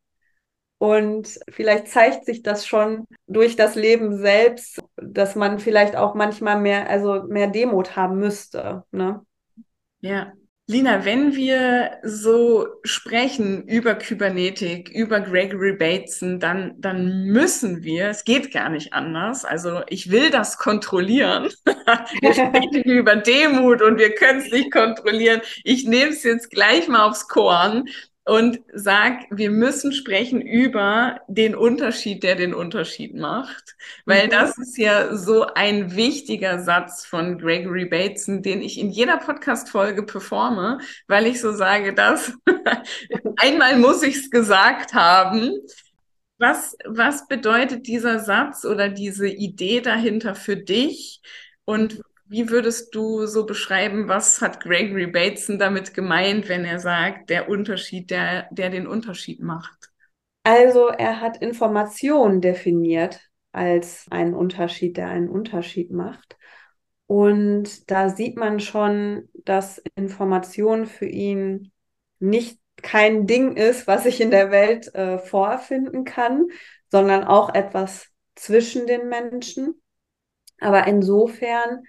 [0.78, 6.60] Und vielleicht zeigt sich das schon durch das Leben selbst, dass man vielleicht auch manchmal
[6.60, 8.84] mehr, also mehr Demut haben müsste.
[8.92, 9.22] Ne?
[10.06, 10.34] Ja.
[10.68, 18.24] Lina, wenn wir so sprechen über Kybernetik, über Gregory Bateson, dann, dann müssen wir, es
[18.24, 19.46] geht gar nicht anders.
[19.46, 21.50] Also ich will das kontrollieren.
[21.66, 25.42] wir sprechen über Demut und wir können es nicht kontrollieren.
[25.64, 27.86] Ich nehme es jetzt gleich mal aufs Korn
[28.26, 34.32] und sag, wir müssen sprechen über den Unterschied, der den Unterschied macht, weil mhm.
[34.32, 40.04] das ist ja so ein wichtiger Satz von Gregory Bateson, den ich in jeder Podcast-Folge
[40.04, 42.34] performe, weil ich so sage, dass
[43.38, 45.52] einmal muss ich es gesagt haben.
[46.38, 51.22] Was, was bedeutet dieser Satz oder diese Idee dahinter für dich?
[51.64, 57.30] Und wie würdest du so beschreiben, was hat Gregory Bateson damit gemeint, wenn er sagt,
[57.30, 59.92] der Unterschied, der, der den Unterschied macht?
[60.44, 63.20] Also er hat Information definiert
[63.52, 66.38] als einen Unterschied, der einen Unterschied macht.
[67.08, 71.72] Und da sieht man schon, dass Information für ihn
[72.20, 76.48] nicht kein Ding ist, was ich in der Welt äh, vorfinden kann,
[76.92, 79.82] sondern auch etwas zwischen den Menschen.
[80.60, 81.84] Aber insofern,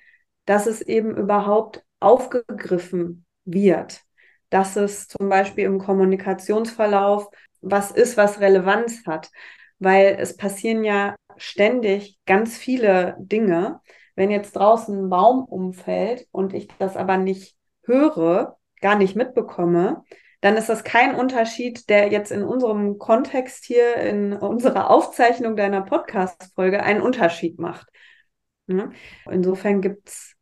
[0.46, 4.02] dass es eben überhaupt aufgegriffen wird,
[4.50, 7.28] dass es zum Beispiel im Kommunikationsverlauf
[7.60, 9.30] was ist, was Relevanz hat,
[9.78, 13.80] weil es passieren ja ständig ganz viele Dinge.
[14.14, 20.04] Wenn jetzt draußen ein Baum umfällt und ich das aber nicht höre, gar nicht mitbekomme,
[20.40, 25.82] dann ist das kein Unterschied, der jetzt in unserem Kontext hier, in unserer Aufzeichnung deiner
[25.82, 27.88] Podcast-Folge einen Unterschied macht.
[29.30, 30.35] Insofern gibt es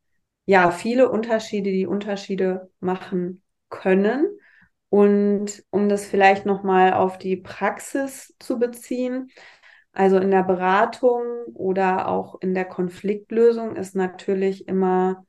[0.46, 4.26] ja, viele Unterschiede, die Unterschiede machen können.
[4.88, 9.30] Und um das vielleicht nochmal auf die Praxis zu beziehen,
[9.92, 11.22] also in der Beratung
[11.54, 15.24] oder auch in der Konfliktlösung ist natürlich immer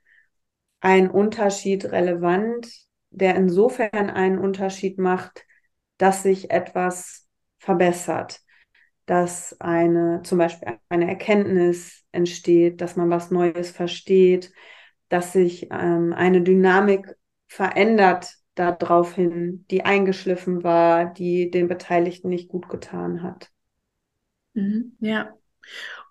[0.82, 2.67] ein Unterschied relevant,
[3.10, 5.45] der insofern einen Unterschied macht,
[5.97, 7.28] dass sich etwas
[7.60, 8.41] verbessert,
[9.06, 14.51] dass eine, zum Beispiel eine Erkenntnis entsteht, dass man was Neues versteht,
[15.10, 17.15] dass sich ähm, eine Dynamik
[17.48, 23.52] verändert daraufhin, die eingeschliffen war, die den Beteiligten nicht gut getan hat.
[24.54, 25.34] Mhm, ja.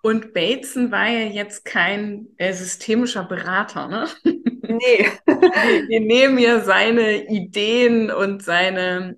[0.01, 4.07] Und Bateson war ja jetzt kein äh, systemischer Berater, ne?
[4.23, 5.07] Nee.
[5.87, 9.17] wir nehmen ja seine Ideen und seine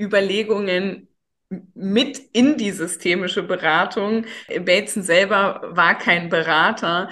[0.00, 1.08] Überlegungen
[1.74, 4.26] mit in die systemische Beratung.
[4.48, 7.10] Bateson selber war kein Berater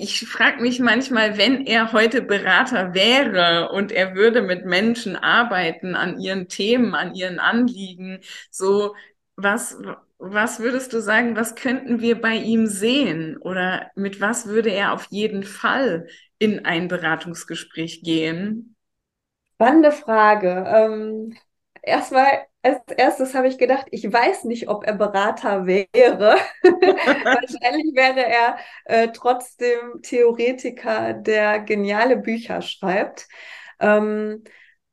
[0.00, 5.94] ich frage mich manchmal, wenn er heute Berater wäre und er würde mit Menschen arbeiten
[5.94, 8.94] an ihren Themen, an ihren Anliegen, so
[9.36, 9.76] was,
[10.18, 14.92] was würdest du sagen, was könnten wir bei ihm sehen oder mit was würde er
[14.94, 16.08] auf jeden Fall
[16.38, 18.76] in ein Beratungsgespräch gehen?
[19.54, 20.64] Spannende Frage.
[20.66, 21.36] Ähm,
[21.82, 26.36] erstmal als erstes habe ich gedacht, ich weiß nicht, ob er Berater wäre.
[26.62, 33.28] Wahrscheinlich wäre er äh, trotzdem Theoretiker, der geniale Bücher schreibt.
[33.80, 34.44] Ähm,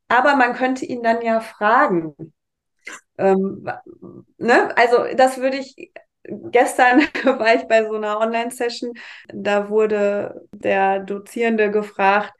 [0.07, 2.15] aber man könnte ihn dann ja fragen.
[3.17, 3.67] Ähm,
[4.37, 4.77] ne?
[4.77, 5.91] Also das würde ich
[6.27, 7.01] gestern
[7.39, 8.93] war ich bei so einer Online-Session,
[9.33, 12.33] da wurde der Dozierende gefragt,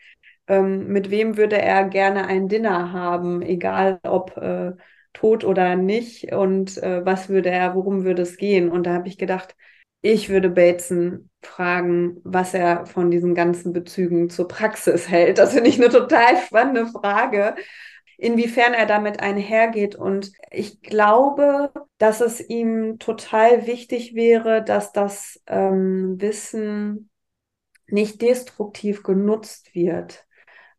[0.48, 4.74] ähm, mit wem würde er gerne ein Dinner haben, egal ob äh,
[5.20, 8.70] tot oder nicht und äh, was würde er, worum würde es gehen?
[8.72, 9.56] Und da habe ich gedacht,
[10.02, 15.38] ich würde Bateson fragen, was er von diesen ganzen Bezügen zur Praxis hält.
[15.40, 17.56] Das finde ich eine total spannende Frage.
[18.18, 19.96] inwiefern er damit einhergeht.
[19.96, 27.10] Und ich glaube, dass es ihm total wichtig wäre, dass das ähm, Wissen
[27.88, 30.27] nicht destruktiv genutzt wird.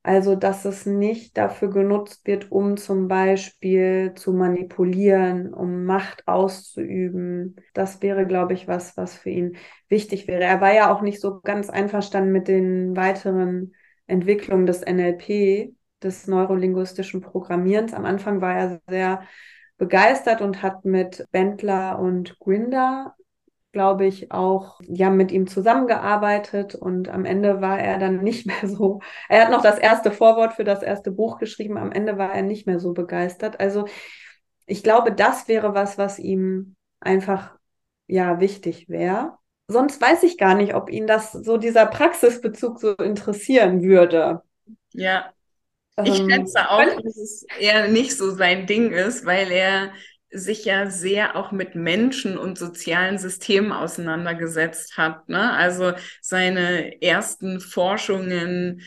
[0.08, 7.56] Also, dass es nicht dafür genutzt wird, um zum Beispiel zu manipulieren, um Macht auszuüben.
[7.74, 9.58] Das wäre, glaube ich, was, was für ihn
[9.90, 10.44] wichtig wäre.
[10.44, 13.74] Er war ja auch nicht so ganz einverstanden mit den weiteren
[14.06, 17.92] Entwicklungen des NLP, des neurolinguistischen Programmierens.
[17.92, 19.24] Am Anfang war er sehr
[19.76, 23.14] begeistert und hat mit Bentler und Grinder
[23.72, 28.68] glaube ich, auch ja mit ihm zusammengearbeitet und am Ende war er dann nicht mehr
[28.68, 29.00] so.
[29.28, 31.76] Er hat noch das erste Vorwort für das erste Buch geschrieben.
[31.76, 33.60] Am Ende war er nicht mehr so begeistert.
[33.60, 33.86] Also
[34.66, 37.56] ich glaube, das wäre was, was ihm einfach
[38.06, 39.36] ja wichtig wäre.
[39.66, 44.42] Sonst weiß ich gar nicht, ob ihn das so dieser Praxisbezug so interessieren würde.
[44.92, 45.32] Ja,
[46.04, 49.92] ich ähm, schätze auch, dass es eher nicht so sein Ding ist, weil er
[50.30, 55.28] sich ja sehr auch mit Menschen und sozialen Systemen auseinandergesetzt hat.
[55.28, 55.52] Ne?
[55.52, 58.82] Also seine ersten Forschungen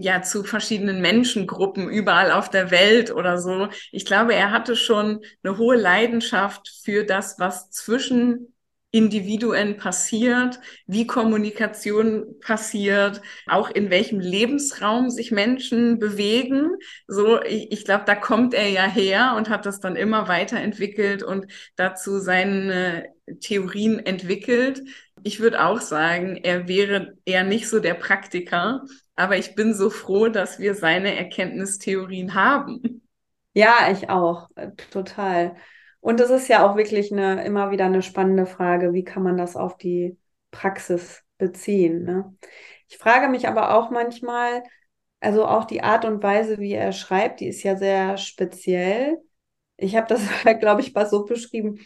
[0.00, 3.68] ja zu verschiedenen Menschengruppen überall auf der Welt oder so.
[3.92, 8.54] Ich glaube, er hatte schon eine hohe Leidenschaft für das, was zwischen
[8.90, 16.70] Individuen passiert, wie Kommunikation passiert, auch in welchem Lebensraum sich Menschen bewegen.
[17.06, 21.22] So, ich, ich glaube, da kommt er ja her und hat das dann immer weiterentwickelt
[21.22, 23.08] und dazu seine
[23.40, 24.82] Theorien entwickelt.
[25.22, 28.84] Ich würde auch sagen, er wäre eher nicht so der Praktiker,
[29.16, 33.02] aber ich bin so froh, dass wir seine Erkenntnistheorien haben.
[33.52, 34.48] Ja, ich auch,
[34.90, 35.56] total.
[36.08, 39.36] Und es ist ja auch wirklich eine, immer wieder eine spannende Frage, wie kann man
[39.36, 40.16] das auf die
[40.50, 42.04] Praxis beziehen.
[42.04, 42.34] Ne?
[42.88, 44.62] Ich frage mich aber auch manchmal,
[45.20, 49.18] also auch die Art und Weise, wie er schreibt, die ist ja sehr speziell.
[49.76, 50.22] Ich habe das,
[50.60, 51.78] glaube ich, mal so beschrieben.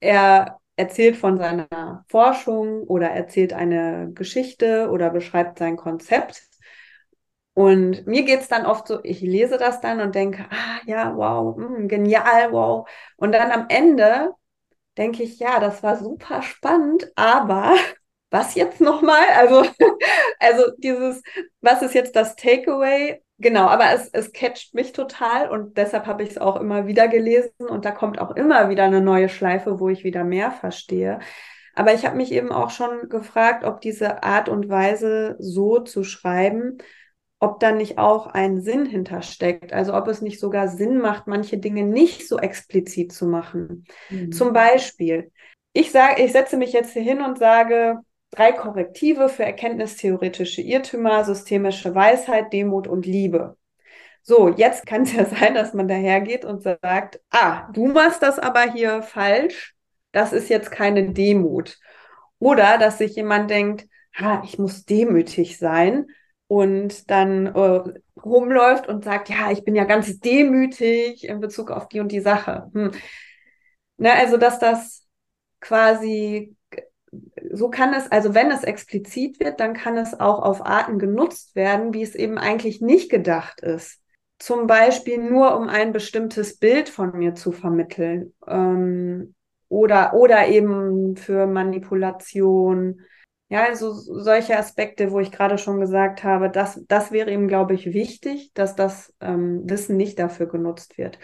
[0.00, 6.47] Er erzählt von seiner Forschung oder erzählt eine Geschichte oder beschreibt sein Konzept
[7.58, 11.16] und mir geht es dann oft so, ich lese das dann und denke, ah ja,
[11.16, 12.88] wow, mh, hm, genial, wow.
[13.16, 14.30] Und dann am Ende
[14.96, 17.74] denke ich, ja, das war super spannend, aber
[18.30, 19.24] was jetzt nochmal?
[19.36, 19.64] Also,
[20.38, 21.20] also dieses,
[21.60, 23.20] was ist jetzt das Takeaway?
[23.38, 27.08] Genau, aber es, es catcht mich total und deshalb habe ich es auch immer wieder
[27.08, 31.18] gelesen und da kommt auch immer wieder eine neue Schleife, wo ich wieder mehr verstehe.
[31.74, 36.04] Aber ich habe mich eben auch schon gefragt, ob diese Art und Weise so zu
[36.04, 36.78] schreiben
[37.40, 39.72] ob da nicht auch ein Sinn hintersteckt.
[39.72, 43.84] Also ob es nicht sogar Sinn macht, manche Dinge nicht so explizit zu machen.
[44.10, 44.32] Mhm.
[44.32, 45.30] Zum Beispiel,
[45.72, 51.24] ich sage, ich setze mich jetzt hier hin und sage, drei Korrektive für erkenntnistheoretische Irrtümer,
[51.24, 53.56] systemische Weisheit, Demut und Liebe.
[54.22, 58.38] So, jetzt kann es ja sein, dass man dahergeht und sagt, ah, du machst das
[58.38, 59.74] aber hier falsch,
[60.12, 61.78] das ist jetzt keine Demut.
[62.38, 66.06] Oder dass sich jemand denkt, ha, ich muss demütig sein,
[66.48, 67.82] und dann äh,
[68.24, 72.20] rumläuft und sagt, ja, ich bin ja ganz demütig in Bezug auf die und die
[72.20, 72.70] Sache.
[72.72, 72.90] Hm.
[73.98, 75.06] Ne, also, dass das
[75.60, 76.56] quasi,
[77.52, 81.54] so kann es, also wenn es explizit wird, dann kann es auch auf Arten genutzt
[81.54, 84.00] werden, wie es eben eigentlich nicht gedacht ist.
[84.38, 88.32] Zum Beispiel nur, um ein bestimmtes Bild von mir zu vermitteln.
[88.46, 89.34] Ähm,
[89.68, 93.02] oder, oder eben für Manipulation
[93.48, 97.74] ja, also solche Aspekte, wo ich gerade schon gesagt habe, das, das wäre ihm, glaube
[97.74, 101.18] ich, wichtig, dass das ähm, Wissen nicht dafür genutzt wird.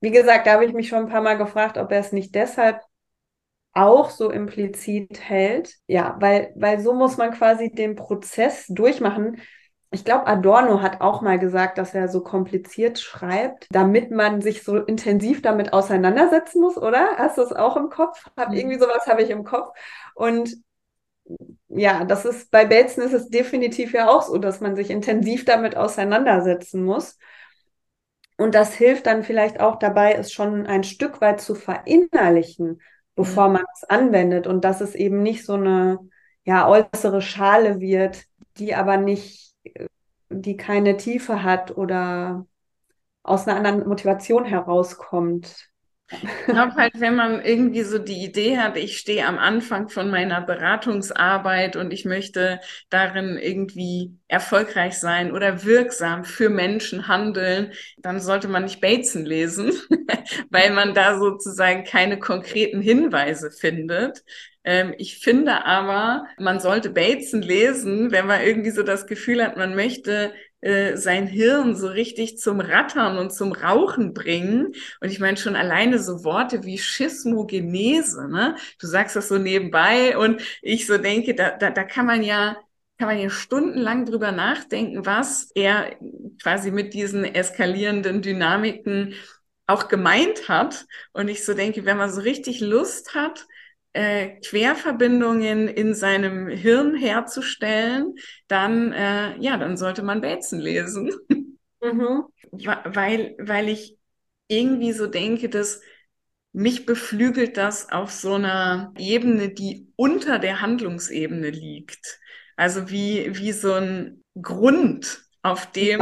[0.00, 2.34] Wie gesagt, da habe ich mich schon ein paar Mal gefragt, ob er es nicht
[2.34, 2.80] deshalb
[3.74, 5.74] auch so implizit hält.
[5.86, 9.40] Ja, weil, weil so muss man quasi den Prozess durchmachen.
[9.90, 14.62] Ich glaube, Adorno hat auch mal gesagt, dass er so kompliziert schreibt, damit man sich
[14.62, 17.16] so intensiv damit auseinandersetzen muss, oder?
[17.16, 18.24] Hast du es auch im Kopf?
[18.36, 18.54] Hab, mhm.
[18.56, 19.70] irgendwie sowas habe ich im Kopf.
[20.14, 20.56] Und
[21.78, 25.44] ja, das ist bei Belzen ist es definitiv ja auch so, dass man sich intensiv
[25.44, 27.18] damit auseinandersetzen muss.
[28.36, 32.80] Und das hilft dann vielleicht auch dabei, es schon ein Stück weit zu verinnerlichen,
[33.16, 33.54] bevor mhm.
[33.54, 34.46] man es anwendet.
[34.46, 35.98] Und dass es eben nicht so eine
[36.44, 38.24] ja, äußere Schale wird,
[38.58, 39.54] die aber nicht,
[40.30, 42.46] die keine Tiefe hat oder
[43.22, 45.67] aus einer anderen Motivation herauskommt.
[46.10, 50.10] Ich glaube halt, wenn man irgendwie so die Idee hat, ich stehe am Anfang von
[50.10, 58.20] meiner Beratungsarbeit und ich möchte darin irgendwie erfolgreich sein oder wirksam für Menschen handeln, dann
[58.20, 59.72] sollte man nicht Bateson lesen,
[60.50, 64.24] weil man da sozusagen keine konkreten Hinweise findet.
[64.64, 69.56] Ähm, ich finde aber, man sollte Bateson lesen, wenn man irgendwie so das Gefühl hat,
[69.56, 74.72] man möchte äh, sein Hirn so richtig zum Rattern und zum Rauchen bringen.
[75.00, 78.56] Und ich meine schon alleine so Worte wie Schismogenese, ne?
[78.80, 82.56] Du sagst das so nebenbei und ich so denke, da, da, da kann man ja
[82.98, 85.96] kann man ja stundenlang drüber nachdenken, was er
[86.42, 89.14] quasi mit diesen eskalierenden Dynamiken
[89.68, 90.86] auch gemeint hat.
[91.12, 93.46] Und ich so denke, wenn man so richtig Lust hat,
[93.92, 98.14] äh, Querverbindungen in seinem Hirn herzustellen,
[98.46, 101.12] dann, äh, ja, dann sollte man Bateson lesen.
[101.82, 102.24] Mhm.
[102.52, 103.96] weil, weil ich
[104.48, 105.80] irgendwie so denke, dass
[106.52, 112.18] mich beflügelt das auf so einer Ebene, die unter der Handlungsebene liegt.
[112.56, 116.00] Also wie, wie so ein Grund, auf dem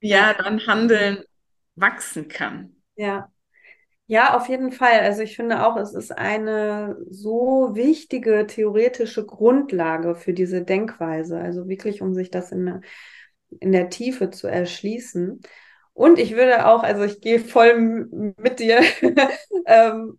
[0.00, 1.24] ja dann Handeln
[1.76, 2.76] wachsen kann.
[2.96, 3.32] Ja.
[4.06, 5.00] Ja, auf jeden Fall.
[5.00, 11.38] Also ich finde auch, es ist eine so wichtige theoretische Grundlage für diese Denkweise.
[11.38, 12.82] Also wirklich, um sich das in,
[13.60, 15.40] in der Tiefe zu erschließen.
[15.94, 17.76] Und ich würde auch, also ich gehe voll
[18.36, 18.80] mit dir,
[19.66, 20.18] ähm,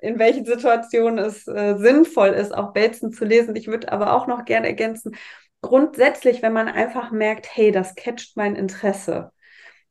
[0.00, 3.56] in welchen Situationen es äh, sinnvoll ist, auch Bateson zu lesen.
[3.56, 5.16] Ich würde aber auch noch gerne ergänzen,
[5.62, 9.32] grundsätzlich, wenn man einfach merkt, hey, das catcht mein Interesse,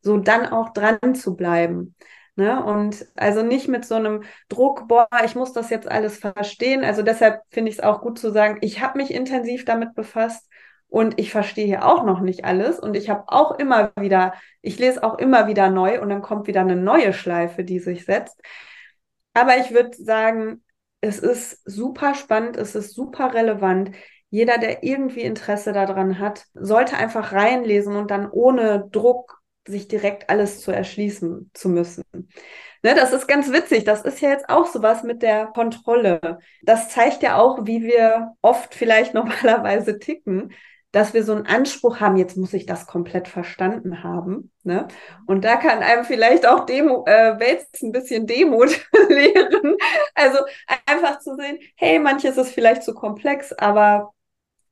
[0.02, 1.96] so dann auch dran zu bleiben.
[2.36, 2.63] Ne?
[2.63, 6.84] Und also nicht mit so einem Druck, boah, ich muss das jetzt alles verstehen.
[6.84, 10.49] Also deshalb finde ich es auch gut zu sagen, ich habe mich intensiv damit befasst
[10.88, 14.79] und ich verstehe hier auch noch nicht alles und ich habe auch immer wieder, ich
[14.79, 18.39] lese auch immer wieder neu und dann kommt wieder eine neue Schleife, die sich setzt.
[19.34, 20.63] Aber ich würde sagen,
[21.01, 23.91] es ist super spannend, es ist super relevant.
[24.29, 30.30] Jeder, der irgendwie Interesse daran hat, sollte einfach reinlesen und dann ohne Druck sich direkt
[30.30, 32.03] alles zu erschließen zu müssen.
[32.84, 33.86] Ne, das ist ganz witzig.
[33.86, 36.39] Das ist ja jetzt auch sowas mit der Kontrolle.
[36.64, 40.53] Das zeigt ja auch, wie wir oft vielleicht normalerweise ticken,
[40.91, 44.51] dass wir so einen Anspruch haben, jetzt muss ich das komplett verstanden haben.
[44.64, 44.88] Ne?
[45.26, 48.70] Und da kann einem vielleicht auch Demo, äh, Wels ein bisschen Demut
[49.09, 49.76] lehren.
[50.14, 50.38] Also
[50.86, 54.14] einfach zu sehen, hey, manches ist vielleicht zu komplex, aber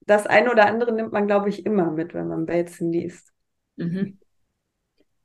[0.02, 3.32] das eine oder andere nimmt man, glaube ich, immer mit, wenn man Bateson liest.
[3.78, 4.21] Mhm.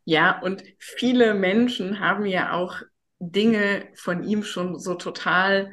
[0.09, 2.81] Ja, und viele Menschen haben ja auch
[3.19, 5.73] Dinge von ihm schon so total,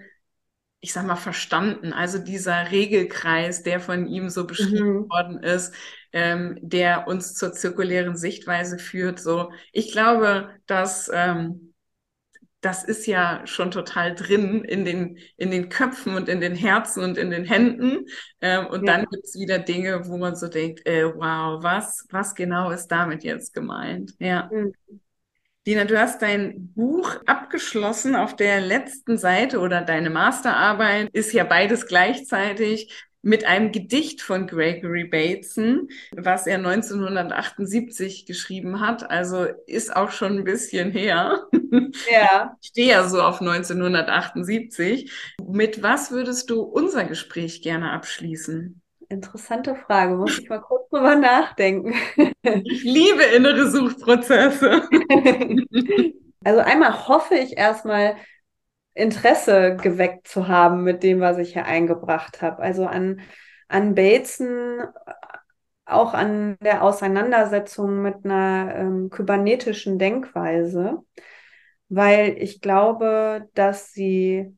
[0.80, 1.94] ich sag mal, verstanden.
[1.94, 5.10] Also dieser Regelkreis, der von ihm so beschrieben mhm.
[5.10, 5.76] worden ist,
[6.14, 9.20] ähm, der uns zur zirkulären Sichtweise führt.
[9.20, 11.73] So, ich glaube, dass ähm,
[12.64, 17.04] das ist ja schon total drin in den, in den Köpfen und in den Herzen
[17.04, 18.06] und in den Händen.
[18.40, 18.94] Ähm, und ja.
[18.94, 22.88] dann gibt es wieder Dinge, wo man so denkt, äh, wow, was, was genau ist
[22.88, 24.14] damit jetzt gemeint?
[24.18, 24.50] Ja.
[24.52, 24.74] Mhm.
[25.68, 31.44] Dina, du hast dein Buch abgeschlossen auf der letzten Seite oder deine Masterarbeit ist ja
[31.44, 32.94] beides gleichzeitig
[33.24, 39.10] mit einem Gedicht von Gregory Bateson, was er 1978 geschrieben hat.
[39.10, 41.48] Also ist auch schon ein bisschen her.
[42.12, 42.58] Ja.
[42.62, 45.12] Ich stehe ja so auf 1978.
[45.48, 48.82] Mit was würdest du unser Gespräch gerne abschließen?
[49.10, 51.96] Interessante Frage, muss ich mal kurz drüber nachdenken.
[52.66, 54.84] Ich liebe innere Suchprozesse.
[56.46, 58.18] Also einmal hoffe ich erstmal,
[58.94, 62.62] Interesse geweckt zu haben mit dem, was ich hier eingebracht habe.
[62.62, 63.22] Also an,
[63.68, 64.84] an Bateson,
[65.86, 71.00] auch an der Auseinandersetzung mit einer ähm, kybernetischen Denkweise,
[71.90, 74.56] weil ich glaube, dass sie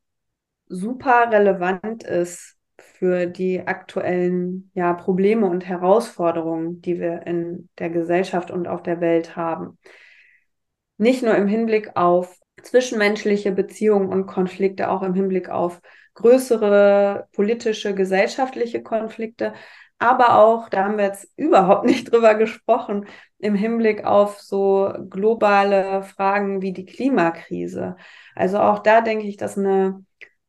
[0.68, 8.50] super relevant ist für die aktuellen ja, Probleme und Herausforderungen, die wir in der Gesellschaft
[8.50, 9.78] und auf der Welt haben.
[10.98, 15.80] Nicht nur im Hinblick auf zwischenmenschliche Beziehungen und Konflikte auch im Hinblick auf
[16.14, 19.52] größere politische, gesellschaftliche Konflikte,
[19.98, 23.06] aber auch, da haben wir jetzt überhaupt nicht drüber gesprochen,
[23.38, 27.96] im Hinblick auf so globale Fragen wie die Klimakrise.
[28.34, 30.04] Also auch da denke ich, dass eine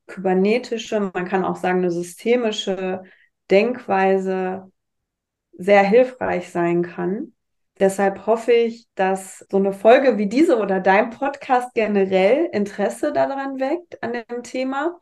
[0.08, 3.04] kybernetische, man kann auch sagen, eine systemische
[3.52, 4.72] Denkweise
[5.54, 7.34] sehr hilfreich sein kann.
[7.80, 13.60] Deshalb hoffe ich, dass so eine Folge wie diese oder dein Podcast generell Interesse daran
[13.60, 15.00] weckt, an dem Thema.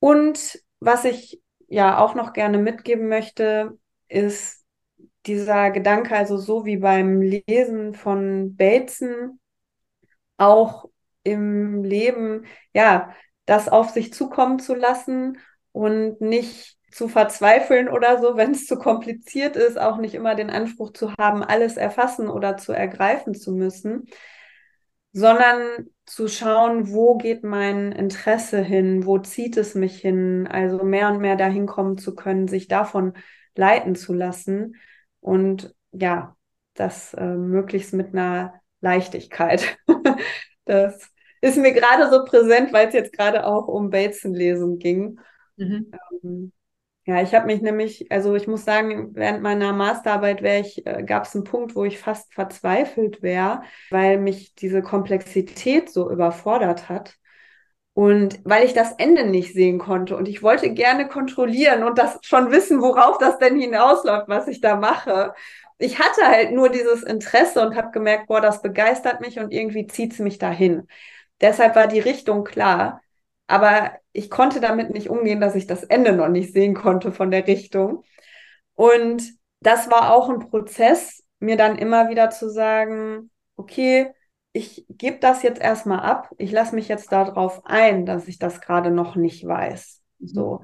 [0.00, 3.78] Und was ich ja auch noch gerne mitgeben möchte,
[4.08, 4.64] ist
[5.26, 9.40] dieser Gedanke, also so wie beim Lesen von Bateson,
[10.36, 10.86] auch
[11.22, 13.14] im Leben, ja,
[13.46, 15.38] das auf sich zukommen zu lassen
[15.72, 20.48] und nicht zu verzweifeln oder so, wenn es zu kompliziert ist, auch nicht immer den
[20.48, 24.04] Anspruch zu haben, alles erfassen oder zu ergreifen zu müssen,
[25.12, 31.08] sondern zu schauen, wo geht mein Interesse hin, wo zieht es mich hin, also mehr
[31.08, 33.14] und mehr dahin kommen zu können, sich davon
[33.56, 34.76] leiten zu lassen
[35.18, 36.36] und ja,
[36.74, 39.78] das äh, möglichst mit einer Leichtigkeit.
[40.64, 45.18] das ist mir gerade so präsent, weil es jetzt gerade auch um Bateson-Lesung ging.
[45.56, 45.90] Mhm.
[46.22, 46.52] Ähm,
[47.06, 51.02] ja, ich habe mich nämlich, also ich muss sagen, während meiner Masterarbeit wäre ich, äh,
[51.04, 56.88] gab es einen Punkt, wo ich fast verzweifelt wäre, weil mich diese Komplexität so überfordert
[56.88, 57.16] hat.
[57.94, 62.18] Und weil ich das Ende nicht sehen konnte und ich wollte gerne kontrollieren und das
[62.22, 65.34] schon wissen, worauf das denn hinausläuft, was ich da mache.
[65.78, 69.86] Ich hatte halt nur dieses Interesse und habe gemerkt, boah, das begeistert mich und irgendwie
[69.86, 70.88] zieht es mich dahin.
[71.40, 73.00] Deshalb war die Richtung klar.
[73.46, 77.30] Aber ich konnte damit nicht umgehen, dass ich das Ende noch nicht sehen konnte von
[77.30, 78.04] der Richtung.
[78.74, 79.22] Und
[79.60, 84.12] das war auch ein Prozess, mir dann immer wieder zu sagen, okay,
[84.52, 86.30] ich gebe das jetzt erstmal ab.
[86.38, 90.00] Ich lasse mich jetzt darauf ein, dass ich das gerade noch nicht weiß.
[90.20, 90.26] Mhm.
[90.28, 90.62] So.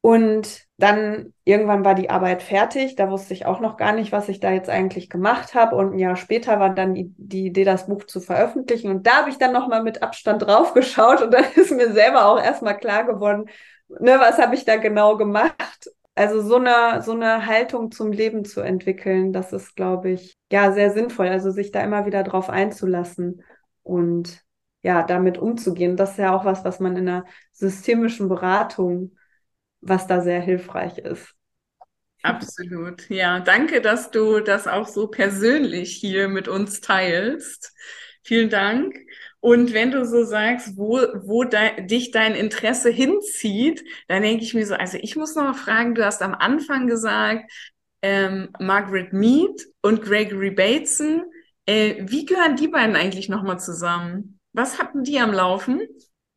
[0.00, 2.94] Und dann irgendwann war die Arbeit fertig.
[2.94, 5.74] Da wusste ich auch noch gar nicht, was ich da jetzt eigentlich gemacht habe.
[5.74, 8.88] Und ein Jahr später war dann die, Idee, das Buch zu veröffentlichen.
[8.90, 12.26] Und da habe ich dann nochmal mit Abstand drauf geschaut und dann ist mir selber
[12.26, 13.46] auch erstmal klar geworden,
[13.88, 15.90] ne, was habe ich da genau gemacht.
[16.14, 20.72] Also so eine, so eine Haltung zum Leben zu entwickeln, das ist, glaube ich, ja,
[20.72, 21.28] sehr sinnvoll.
[21.28, 23.42] Also sich da immer wieder drauf einzulassen
[23.82, 24.42] und
[24.82, 25.96] ja, damit umzugehen.
[25.96, 29.17] Das ist ja auch was, was man in einer systemischen Beratung
[29.80, 31.34] was da sehr hilfreich ist.
[32.22, 33.08] Absolut.
[33.10, 37.72] Ja, danke, dass du das auch so persönlich hier mit uns teilst.
[38.24, 38.96] Vielen Dank.
[39.40, 44.52] Und wenn du so sagst, wo, wo de, dich dein Interesse hinzieht, dann denke ich
[44.52, 47.50] mir so, also ich muss noch mal fragen, du hast am Anfang gesagt,
[48.02, 51.22] ähm, Margaret Mead und Gregory Bateson.
[51.66, 54.40] Äh, wie gehören die beiden eigentlich noch mal zusammen?
[54.52, 55.80] Was hatten die am Laufen?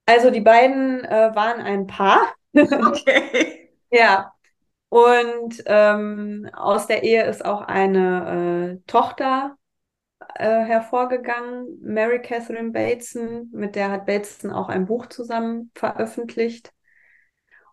[0.05, 2.35] Also die beiden äh, waren ein Paar.
[2.55, 3.69] Okay.
[3.91, 4.33] ja.
[4.89, 9.57] Und ähm, aus der Ehe ist auch eine äh, Tochter
[10.35, 16.73] äh, hervorgegangen, Mary Catherine Bateson, mit der hat Bateson auch ein Buch zusammen veröffentlicht.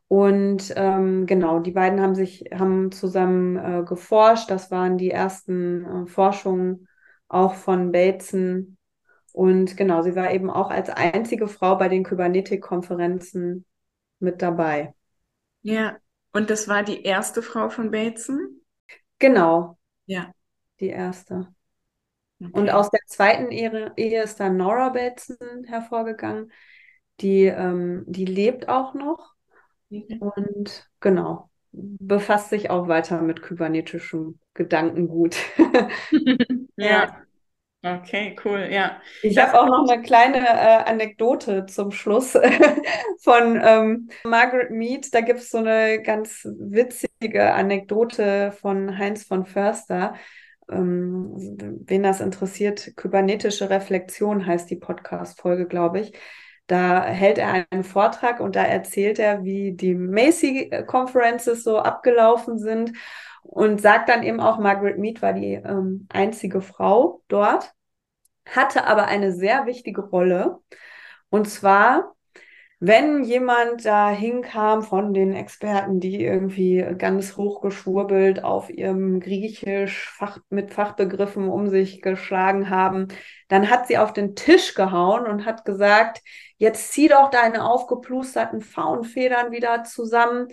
[0.08, 4.50] Und ähm, genau, die beiden haben sich, haben zusammen äh, geforscht.
[4.50, 6.88] Das waren die ersten äh, Forschungen
[7.28, 8.78] auch von Bateson.
[9.32, 13.66] Und genau, sie war eben auch als einzige Frau bei den Kybernetik-Konferenzen
[14.18, 14.94] mit dabei.
[15.62, 15.98] Ja,
[16.32, 18.60] und das war die erste Frau von Bateson?
[19.18, 19.78] Genau.
[20.06, 20.32] Ja.
[20.80, 21.48] Die erste.
[22.40, 22.50] Okay.
[22.52, 26.52] Und aus der zweiten Ehe, Ehe, ist dann Nora Bateson hervorgegangen.
[27.20, 29.34] Die, ähm, die lebt auch noch.
[29.90, 30.18] Okay.
[30.20, 35.36] Und genau, befasst sich auch weiter mit kybernetischem Gedankengut.
[36.76, 36.86] ja.
[36.86, 37.27] ja.
[37.80, 39.00] Okay, cool, ja.
[39.22, 42.32] Ich habe auch noch eine kleine äh, Anekdote zum Schluss
[43.20, 45.14] von ähm, Margaret Mead.
[45.14, 50.14] Da gibt es so eine ganz witzige Anekdote von Heinz von Förster.
[50.68, 51.30] Ähm,
[51.86, 56.12] wen das interessiert, kybernetische Reflexion heißt die Podcast-Folge, glaube ich.
[56.66, 62.92] Da hält er einen Vortrag und da erzählt er, wie die Macy-Conferences so abgelaufen sind
[63.48, 67.72] und sagt dann eben auch, Margaret Mead war die ähm, einzige Frau dort,
[68.46, 70.58] hatte aber eine sehr wichtige Rolle.
[71.30, 72.14] Und zwar,
[72.78, 80.38] wenn jemand da hinkam von den Experten, die irgendwie ganz hochgeschwurbelt auf ihrem Griechisch Fach,
[80.50, 83.08] mit Fachbegriffen um sich geschlagen haben,
[83.48, 86.20] dann hat sie auf den Tisch gehauen und hat gesagt,
[86.58, 90.48] jetzt zieh doch deine aufgeplusterten Faunfedern wieder zusammen.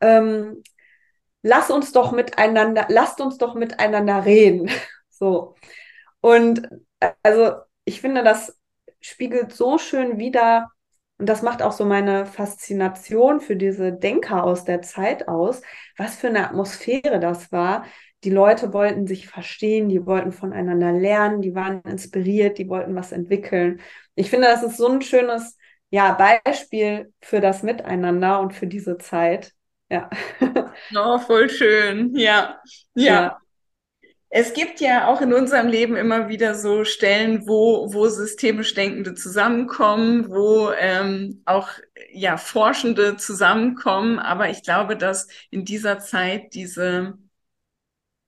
[0.00, 0.62] Ähm,
[1.42, 4.70] lass uns doch miteinander, lasst uns doch miteinander reden.
[5.12, 5.54] So.
[6.22, 6.66] Und
[7.22, 8.58] also ich finde, das
[9.00, 10.70] spiegelt so schön wider,
[11.20, 15.60] und das macht auch so meine Faszination für diese Denker aus der Zeit aus,
[15.98, 17.84] was für eine Atmosphäre das war.
[18.24, 23.12] Die Leute wollten sich verstehen, die wollten voneinander lernen, die waren inspiriert, die wollten was
[23.12, 23.82] entwickeln.
[24.14, 25.58] Ich finde, das ist so ein schönes
[25.90, 29.52] ja, Beispiel für das Miteinander und für diese Zeit.
[29.90, 30.08] Ja.
[30.96, 32.16] Oh, voll schön.
[32.16, 32.60] Ja.
[32.94, 33.04] ja.
[33.04, 33.38] ja.
[34.28, 39.14] Es gibt ja auch in unserem Leben immer wieder so Stellen, wo, wo systemisch Denkende
[39.14, 41.68] zusammenkommen, wo ähm, auch
[42.12, 44.20] ja, Forschende zusammenkommen.
[44.20, 47.18] Aber ich glaube, dass in dieser Zeit diese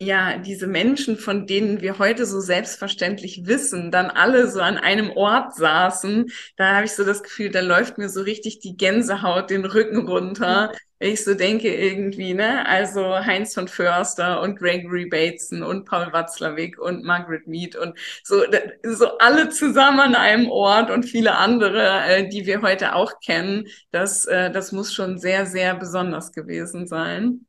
[0.03, 5.11] ja, diese Menschen, von denen wir heute so selbstverständlich wissen, dann alle so an einem
[5.13, 9.51] Ort saßen, da habe ich so das Gefühl, da läuft mir so richtig die Gänsehaut
[9.51, 10.73] den Rücken runter,
[11.03, 12.65] ich so denke irgendwie, ne?
[12.67, 18.43] Also Heinz von Förster und Gregory Bateson und Paul Watzlawick und Margaret Mead und so,
[18.85, 23.67] so alle zusammen an einem Ort und viele andere, äh, die wir heute auch kennen.
[23.91, 27.47] Das, äh, das muss schon sehr, sehr besonders gewesen sein.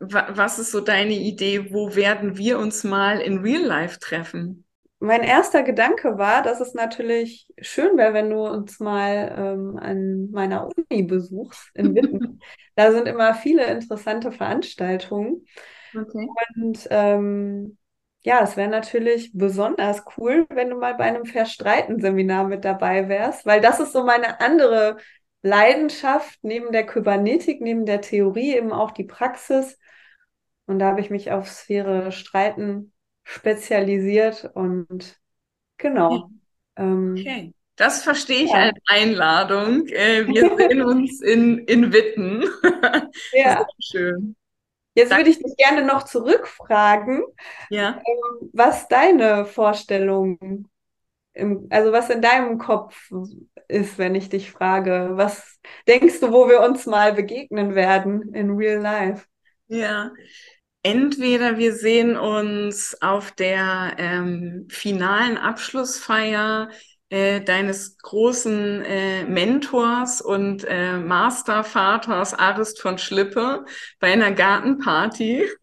[0.00, 1.72] Was ist so deine Idee?
[1.72, 4.63] Wo werden wir uns mal in Real Life treffen?
[5.04, 10.30] Mein erster Gedanke war, dass es natürlich schön wäre, wenn du uns mal ähm, an
[10.30, 12.40] meiner Uni besuchst in Witten.
[12.74, 15.44] da sind immer viele interessante Veranstaltungen.
[15.94, 16.26] Okay.
[16.56, 17.76] Und ähm,
[18.22, 23.44] ja, es wäre natürlich besonders cool, wenn du mal bei einem Verstreiten-Seminar mit dabei wärst,
[23.44, 24.96] weil das ist so meine andere
[25.42, 29.78] Leidenschaft neben der Kybernetik, neben der Theorie eben auch die Praxis.
[30.64, 32.93] Und da habe ich mich auf Sphäre Streiten
[33.24, 35.18] spezialisiert und
[35.76, 36.30] genau.
[36.76, 37.52] Ähm, okay.
[37.76, 38.58] Das verstehe ich ja.
[38.58, 39.86] als Einladung.
[39.88, 42.44] Äh, wir sehen uns in, in Witten.
[43.32, 43.66] Ja.
[43.80, 44.36] schön.
[44.94, 45.22] Jetzt Danke.
[45.24, 47.24] würde ich dich gerne noch zurückfragen,
[47.68, 48.00] ja.
[48.06, 50.68] Ähm, was deine Vorstellung,
[51.32, 53.10] im, also was in deinem Kopf
[53.66, 55.58] ist, wenn ich dich frage, was
[55.88, 59.26] denkst du, wo wir uns mal begegnen werden in real life?
[59.66, 60.12] Ja,
[60.84, 66.68] entweder wir sehen uns auf der ähm, finalen Abschlussfeier
[67.08, 73.64] äh, deines großen äh, Mentors und äh, Mastervaters Arist von Schlippe
[73.98, 75.48] bei einer Gartenparty,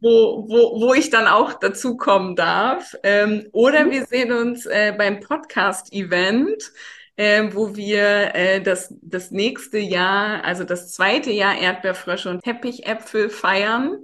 [0.00, 2.94] wo, wo, wo ich dann auch dazu kommen darf.
[3.02, 3.90] Ähm, oder mhm.
[3.92, 6.70] wir sehen uns äh, beim Podcast-Event
[7.16, 13.30] äh, wo wir äh, das, das nächste Jahr, also das zweite Jahr Erdbeerfrösche und Teppichäpfel
[13.30, 14.02] feiern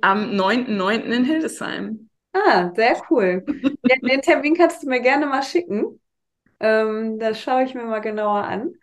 [0.00, 1.02] am 9.9.
[1.12, 2.10] in Hildesheim.
[2.32, 3.44] Ah, sehr cool.
[3.82, 6.00] ja, den Termin kannst du mir gerne mal schicken.
[6.60, 8.74] Ähm, das schaue ich mir mal genauer an.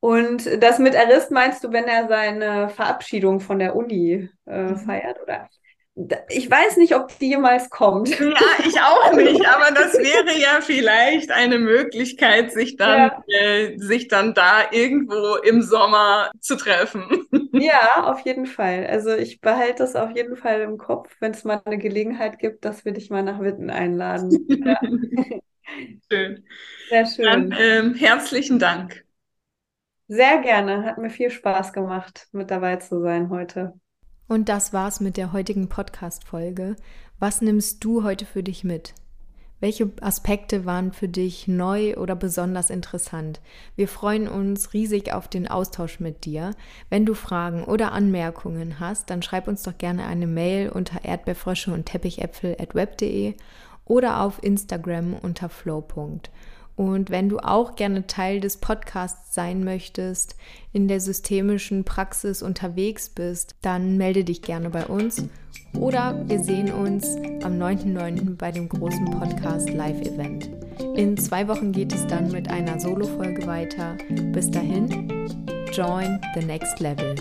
[0.00, 4.76] Und das mit Arist meinst du, wenn er seine Verabschiedung von der Uni äh, mhm.
[4.78, 5.48] feiert, oder?
[6.28, 8.08] Ich weiß nicht, ob die jemals kommt.
[8.18, 8.34] Ja,
[8.66, 13.38] ich auch nicht, aber das wäre ja vielleicht eine Möglichkeit, sich dann, ja.
[13.40, 17.26] äh, sich dann da irgendwo im Sommer zu treffen.
[17.52, 18.86] Ja, auf jeden Fall.
[18.86, 22.64] Also ich behalte das auf jeden Fall im Kopf, wenn es mal eine Gelegenheit gibt,
[22.64, 24.30] dass wir dich mal nach Witten einladen.
[24.64, 24.80] Ja.
[26.10, 26.44] Schön.
[26.88, 27.24] Sehr schön.
[27.24, 29.04] Dann, ähm, herzlichen Dank.
[30.08, 30.84] Sehr gerne.
[30.84, 33.79] Hat mir viel Spaß gemacht, mit dabei zu sein heute.
[34.30, 36.76] Und das war's mit der heutigen Podcast-Folge.
[37.18, 38.94] Was nimmst du heute für dich mit?
[39.58, 43.40] Welche Aspekte waren für dich neu oder besonders interessant?
[43.74, 46.52] Wir freuen uns riesig auf den Austausch mit dir.
[46.90, 51.72] Wenn du Fragen oder Anmerkungen hast, dann schreib uns doch gerne eine Mail unter erdbeerfrösche
[51.72, 53.34] und teppichäpfel at web.de
[53.84, 55.84] oder auf Instagram unter flow.
[56.80, 60.34] Und wenn du auch gerne Teil des Podcasts sein möchtest,
[60.72, 65.24] in der systemischen Praxis unterwegs bist, dann melde dich gerne bei uns.
[65.78, 68.38] Oder wir sehen uns am 9.9.
[68.38, 70.48] bei dem großen Podcast Live-Event.
[70.96, 73.98] In zwei Wochen geht es dann mit einer Solo-Folge weiter.
[74.32, 75.28] Bis dahin,
[75.74, 77.14] join the next level.